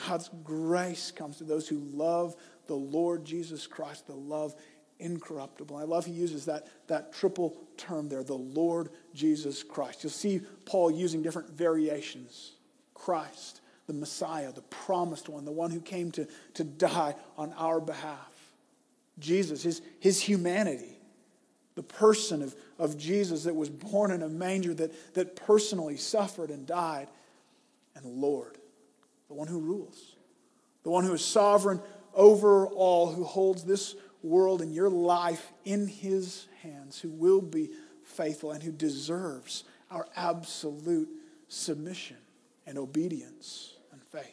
God's 0.06 0.28
grace 0.44 1.10
comes 1.10 1.38
to 1.38 1.44
those 1.44 1.68
who 1.68 1.78
love 1.78 2.36
the 2.66 2.74
Lord 2.74 3.24
Jesus 3.24 3.66
Christ, 3.66 4.06
the 4.06 4.14
love 4.14 4.54
incorruptible. 4.98 5.76
I 5.76 5.84
love 5.84 6.06
he 6.06 6.12
uses 6.12 6.46
that, 6.46 6.66
that 6.88 7.12
triple 7.12 7.56
term 7.76 8.08
there, 8.08 8.24
the 8.24 8.34
Lord 8.34 8.90
Jesus 9.14 9.62
Christ. 9.62 10.02
You'll 10.02 10.10
see 10.10 10.40
Paul 10.64 10.90
using 10.90 11.22
different 11.22 11.50
variations. 11.50 12.52
Christ, 12.94 13.60
the 13.86 13.92
Messiah, 13.92 14.52
the 14.52 14.62
promised 14.62 15.28
one, 15.28 15.44
the 15.44 15.52
one 15.52 15.70
who 15.70 15.80
came 15.80 16.10
to, 16.12 16.26
to 16.54 16.64
die 16.64 17.14
on 17.36 17.52
our 17.54 17.80
behalf. 17.80 18.32
Jesus, 19.18 19.62
his, 19.62 19.80
his 20.00 20.20
humanity, 20.20 20.98
the 21.74 21.82
person 21.82 22.42
of, 22.42 22.54
of 22.78 22.98
Jesus 22.98 23.44
that 23.44 23.54
was 23.54 23.68
born 23.68 24.10
in 24.10 24.22
a 24.22 24.28
manger, 24.28 24.74
that, 24.74 25.14
that 25.14 25.36
personally 25.36 25.96
suffered 25.96 26.50
and 26.50 26.66
died, 26.66 27.08
and 27.94 28.04
Lord, 28.04 28.58
the 29.28 29.34
one 29.34 29.48
who 29.48 29.60
rules, 29.60 30.16
the 30.82 30.90
one 30.90 31.04
who 31.04 31.12
is 31.12 31.24
sovereign 31.24 31.80
over 32.14 32.66
all, 32.66 33.12
who 33.12 33.24
holds 33.24 33.64
this 33.64 33.94
world 34.26 34.60
and 34.60 34.74
your 34.74 34.90
life 34.90 35.52
in 35.64 35.86
His 35.86 36.46
hands, 36.62 36.98
who 36.98 37.10
will 37.10 37.40
be 37.40 37.70
faithful 38.04 38.52
and 38.52 38.62
who 38.62 38.72
deserves 38.72 39.64
our 39.90 40.06
absolute 40.16 41.08
submission 41.48 42.16
and 42.66 42.78
obedience 42.78 43.74
and 43.92 44.02
faith. 44.02 44.24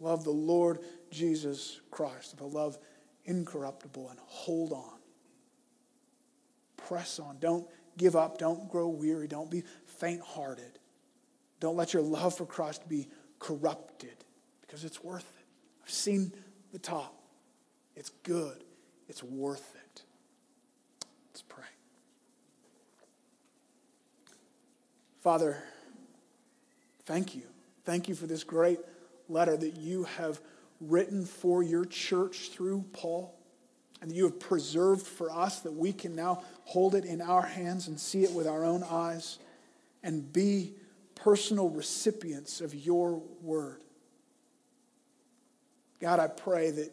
Love 0.00 0.24
the 0.24 0.30
Lord 0.30 0.80
Jesus 1.10 1.80
Christ 1.90 2.32
with 2.32 2.40
a 2.40 2.44
love 2.44 2.78
incorruptible 3.24 4.08
and 4.10 4.18
hold 4.26 4.72
on. 4.72 4.98
Press 6.76 7.18
on. 7.18 7.38
Don't 7.38 7.66
give 7.96 8.16
up. 8.16 8.38
Don't 8.38 8.68
grow 8.68 8.88
weary. 8.88 9.28
Don't 9.28 9.50
be 9.50 9.62
faint 9.86 10.20
hearted. 10.20 10.78
Don't 11.60 11.76
let 11.76 11.94
your 11.94 12.02
love 12.02 12.36
for 12.36 12.44
Christ 12.44 12.86
be 12.88 13.08
corrupted 13.38 14.16
because 14.60 14.84
it's 14.84 15.02
worth 15.02 15.22
it. 15.38 15.46
I've 15.82 15.90
seen 15.90 16.32
the 16.72 16.78
top. 16.78 17.14
It's 17.96 18.10
good. 18.22 18.64
It's 19.08 19.22
worth 19.22 19.74
it. 19.74 20.02
Let's 21.30 21.42
pray. 21.42 21.64
Father, 25.22 25.62
thank 27.06 27.34
you. 27.34 27.42
Thank 27.84 28.08
you 28.08 28.14
for 28.14 28.26
this 28.26 28.44
great 28.44 28.78
letter 29.28 29.56
that 29.56 29.76
you 29.76 30.04
have 30.04 30.40
written 30.80 31.24
for 31.24 31.62
your 31.62 31.84
church 31.84 32.50
through 32.50 32.84
Paul 32.92 33.34
and 34.00 34.10
that 34.10 34.14
you 34.14 34.24
have 34.24 34.38
preserved 34.40 35.06
for 35.06 35.30
us 35.30 35.60
that 35.60 35.72
we 35.72 35.92
can 35.92 36.14
now 36.14 36.42
hold 36.64 36.94
it 36.94 37.04
in 37.04 37.20
our 37.20 37.42
hands 37.42 37.88
and 37.88 37.98
see 37.98 38.24
it 38.24 38.32
with 38.32 38.46
our 38.46 38.64
own 38.64 38.82
eyes 38.82 39.38
and 40.02 40.30
be 40.32 40.74
personal 41.14 41.70
recipients 41.70 42.60
of 42.60 42.74
your 42.74 43.22
word. 43.40 43.80
God, 46.00 46.20
I 46.20 46.26
pray 46.26 46.70
that 46.70 46.92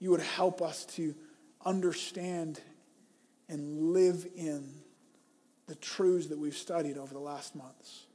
you 0.00 0.10
would 0.10 0.20
help 0.20 0.62
us 0.62 0.84
to 0.86 1.14
understand 1.64 2.60
and 3.48 3.92
live 3.92 4.26
in 4.34 4.68
the 5.66 5.74
truths 5.76 6.28
that 6.28 6.38
we've 6.38 6.56
studied 6.56 6.96
over 6.96 7.12
the 7.12 7.20
last 7.20 7.54
months. 7.54 8.06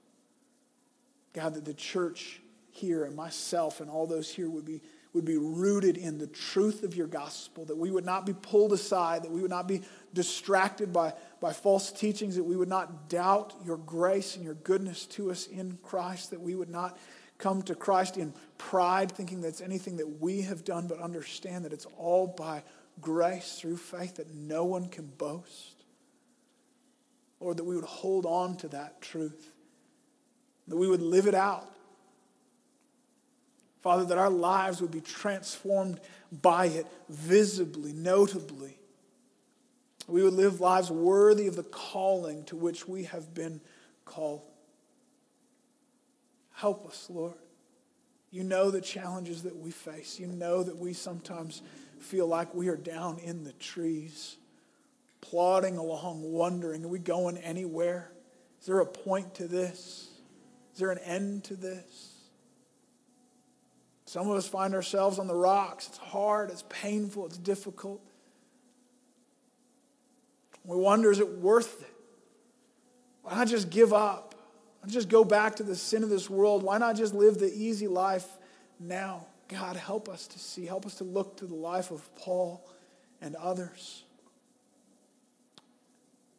God, 1.34 1.54
that 1.54 1.66
the 1.66 1.74
church 1.74 2.42
here 2.72 3.06
and 3.06 3.16
myself 3.16 3.80
and 3.80 3.90
all 3.90 4.08
those 4.08 4.30
here 4.30 4.50
would 4.50 4.66
be, 4.66 4.82
would 5.14 5.26
be 5.26 5.38
rooted 5.38 5.96
in 5.96 6.18
the 6.18 6.28
truth 6.28 6.84
of 6.84 6.96
your 6.96 7.08
gospel, 7.08 7.66
that 7.66 7.78
we 7.78 7.92
would 7.92 8.06
not 8.06 8.26
be 8.26 8.34
pulled 8.34 8.74
aside, 8.74 9.24
that 9.24 9.32
we 9.32 9.42
would 9.42 9.52
not 9.52 9.68
be 9.68 9.82
distracted 10.14 10.92
by, 10.92 11.14
by 11.40 11.54
false 11.54 11.92
teachings, 11.92 12.36
that 12.36 12.44
we 12.44 12.58
would 12.58 12.68
not 12.68 13.10
doubt 13.10 13.54
your 13.64 13.78
grace 13.78 14.36
and 14.36 14.44
your 14.44 14.56
goodness 14.56 15.06
to 15.06 15.32
us 15.32 15.48
in 15.48 15.78
Christ, 15.84 16.32
that 16.32 16.42
we 16.42 16.56
would 16.56 16.70
not 16.70 16.98
come 17.38 17.62
to 17.64 17.76
Christ 17.76 18.18
in 18.18 18.34
pride, 18.58 19.12
thinking 19.12 19.42
that's 19.42 19.62
anything 19.62 19.98
that 19.98 20.22
we 20.22 20.42
have 20.42 20.64
done, 20.64 20.88
but 20.88 21.00
understand 21.00 21.66
that 21.66 21.74
it's 21.74 21.88
all 21.98 22.28
by 22.28 22.64
grace 23.02 23.58
through 23.60 23.78
faith 23.78 24.16
that 24.16 24.34
no 24.34 24.64
one 24.64 24.88
can 24.88 25.06
boast. 25.06 25.84
Lord, 27.40 27.58
that 27.58 27.66
we 27.66 27.76
would 27.76 27.86
hold 27.86 28.26
on 28.26 28.56
to 28.58 28.68
that 28.70 29.02
truth, 29.02 29.52
that 30.68 30.78
we 30.78 30.88
would 30.88 31.02
live 31.02 31.28
it 31.28 31.36
out. 31.36 31.70
Father, 33.82 34.06
that 34.06 34.18
our 34.18 34.32
lives 34.32 34.82
would 34.82 34.90
be 34.90 35.02
transformed 35.02 36.00
by 36.32 36.66
it 36.66 36.88
visibly, 37.08 37.94
notably, 37.94 38.80
We 40.08 40.24
would 40.24 40.34
live 40.34 40.62
lives 40.62 40.92
worthy 40.92 41.48
of 41.48 41.56
the 41.56 41.64
calling 41.64 42.44
to 42.46 42.56
which 42.56 42.88
we 42.88 43.04
have 43.06 43.34
been 43.34 43.62
called. 44.06 44.44
Help 46.56 46.88
us, 46.88 47.08
Lord. 47.10 47.34
You 48.32 48.44
know 48.44 48.72
the 48.72 48.82
challenges 48.82 49.44
that 49.44 49.56
we 49.56 49.72
face. 49.72 50.20
You 50.20 50.28
know 50.28 50.64
that 50.64 50.78
we 50.78 50.94
sometimes 50.94 51.62
feel 52.00 52.28
like 52.28 52.54
we 52.56 52.70
are 52.70 52.78
down 52.78 53.20
in 53.20 53.44
the 53.44 53.54
trees, 53.54 54.38
plodding 55.22 55.78
along, 55.78 56.22
wondering, 56.22 56.84
are 56.84 56.90
we 56.90 57.00
going 57.00 57.38
anywhere? 57.38 58.12
Is 58.60 58.68
there 58.68 58.80
a 58.80 58.86
point 58.86 59.36
to 59.36 59.48
this? 59.48 60.10
Is 60.74 60.80
there 60.80 60.92
an 60.92 61.00
end 61.00 61.46
to 61.46 61.56
this? 61.56 62.14
Some 64.06 64.30
of 64.30 64.38
us 64.38 64.48
find 64.48 64.74
ourselves 64.74 65.20
on 65.20 65.28
the 65.28 65.36
rocks. 65.36 65.88
It's 65.88 65.98
hard, 65.98 66.52
it's 66.52 66.64
painful, 66.70 67.26
it's 67.26 67.38
difficult. 67.38 68.02
We 70.64 70.78
wonder, 70.78 71.12
is 71.12 71.20
it 71.20 71.40
worth 71.40 71.82
it? 71.82 71.94
Why 73.24 73.36
not 73.36 73.48
just 73.48 73.70
give 73.70 73.94
up? 73.94 74.35
Just 74.88 75.10
go 75.10 75.24
back 75.24 75.56
to 75.58 75.64
the 75.64 75.76
sin 75.76 76.04
of 76.04 76.10
this 76.10 76.30
world? 76.30 76.64
Why 76.64 76.78
not 76.78 76.96
just 76.96 77.14
live 77.14 77.38
the 77.38 77.54
easy 77.54 77.88
life 77.88 78.28
now? 78.80 79.28
God, 79.48 79.76
help 79.76 80.10
us 80.10 80.28
to 80.28 80.40
see. 80.40 80.66
Help 80.66 80.86
us 80.86 80.96
to 80.96 81.04
look 81.04 81.38
to 81.38 81.46
the 81.46 81.56
life 81.56 81.92
of 81.92 82.14
Paul 82.16 82.66
and 83.22 83.36
others. 83.36 84.04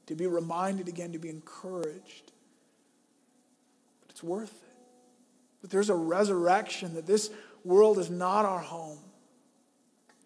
To 0.06 0.14
be 0.14 0.26
reminded 0.26 0.88
again, 0.88 1.12
to 1.12 1.18
be 1.18 1.28
encouraged. 1.28 2.32
But 4.00 4.10
it's 4.10 4.22
worth 4.22 4.52
it. 4.52 4.72
That 5.62 5.70
there's 5.70 5.90
a 5.90 5.94
resurrection, 5.94 6.94
that 6.94 7.06
this 7.06 7.30
world 7.64 7.98
is 7.98 8.10
not 8.10 8.44
our 8.44 8.60
home. 8.60 8.98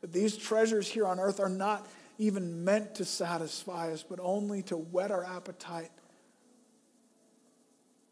That 0.00 0.12
these 0.12 0.36
treasures 0.36 0.88
here 0.88 1.06
on 1.06 1.18
earth 1.20 1.40
are 1.40 1.48
not 1.48 1.86
even 2.18 2.64
meant 2.64 2.96
to 2.96 3.04
satisfy 3.04 3.92
us, 3.92 4.02
but 4.02 4.18
only 4.22 4.62
to 4.64 4.76
whet 4.76 5.10
our 5.10 5.24
appetite, 5.24 5.90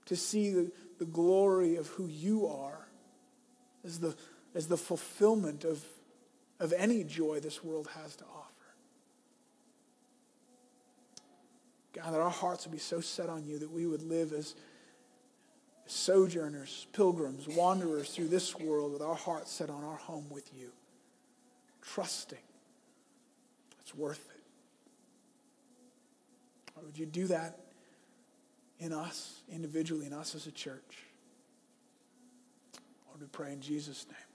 to 0.09 0.17
see 0.17 0.51
the, 0.51 0.73
the 0.99 1.05
glory 1.05 1.77
of 1.77 1.87
who 1.89 2.07
you 2.07 2.47
are 2.47 2.89
as 3.85 4.01
the, 4.01 4.17
as 4.55 4.67
the 4.67 4.77
fulfillment 4.77 5.65
of, 5.65 5.85
of 6.59 6.73
any 6.73 7.05
joy 7.05 7.41
this 7.41 7.63
world 7.63 7.89
has 7.95 8.17
to 8.17 8.25
offer. 8.25 8.49
God, 11.93 12.15
that 12.15 12.21
our 12.21 12.31
hearts 12.31 12.65
would 12.65 12.73
be 12.73 12.79
so 12.79 13.01
set 13.01 13.29
on 13.29 13.45
you 13.45 13.59
that 13.59 13.71
we 13.71 13.87
would 13.87 14.03
live 14.03 14.33
as 14.33 14.55
sojourners, 15.87 16.87
pilgrims, 16.93 17.47
wanderers 17.47 18.09
through 18.11 18.29
this 18.29 18.59
world 18.59 18.93
with 18.93 19.03
our 19.03 19.15
hearts 19.15 19.53
set 19.53 19.69
on 19.69 19.85
our 19.85 19.97
home 19.97 20.27
with 20.31 20.51
you, 20.55 20.71
trusting 21.83 22.39
it's 23.89 23.95
worth 23.95 24.27
it. 24.35 24.43
Or 26.77 26.85
would 26.85 26.99
you 26.99 27.07
do 27.07 27.27
that 27.29 27.59
in 28.79 28.93
us, 28.93 29.41
individually, 29.51 30.07
in 30.07 30.13
us 30.13 30.35
as 30.35 30.47
a 30.47 30.53
church? 30.53 31.05
Lord, 33.07 33.21
we 33.21 33.27
pray 33.27 33.53
in 33.53 33.61
Jesus' 33.61 34.07
name. 34.07 34.28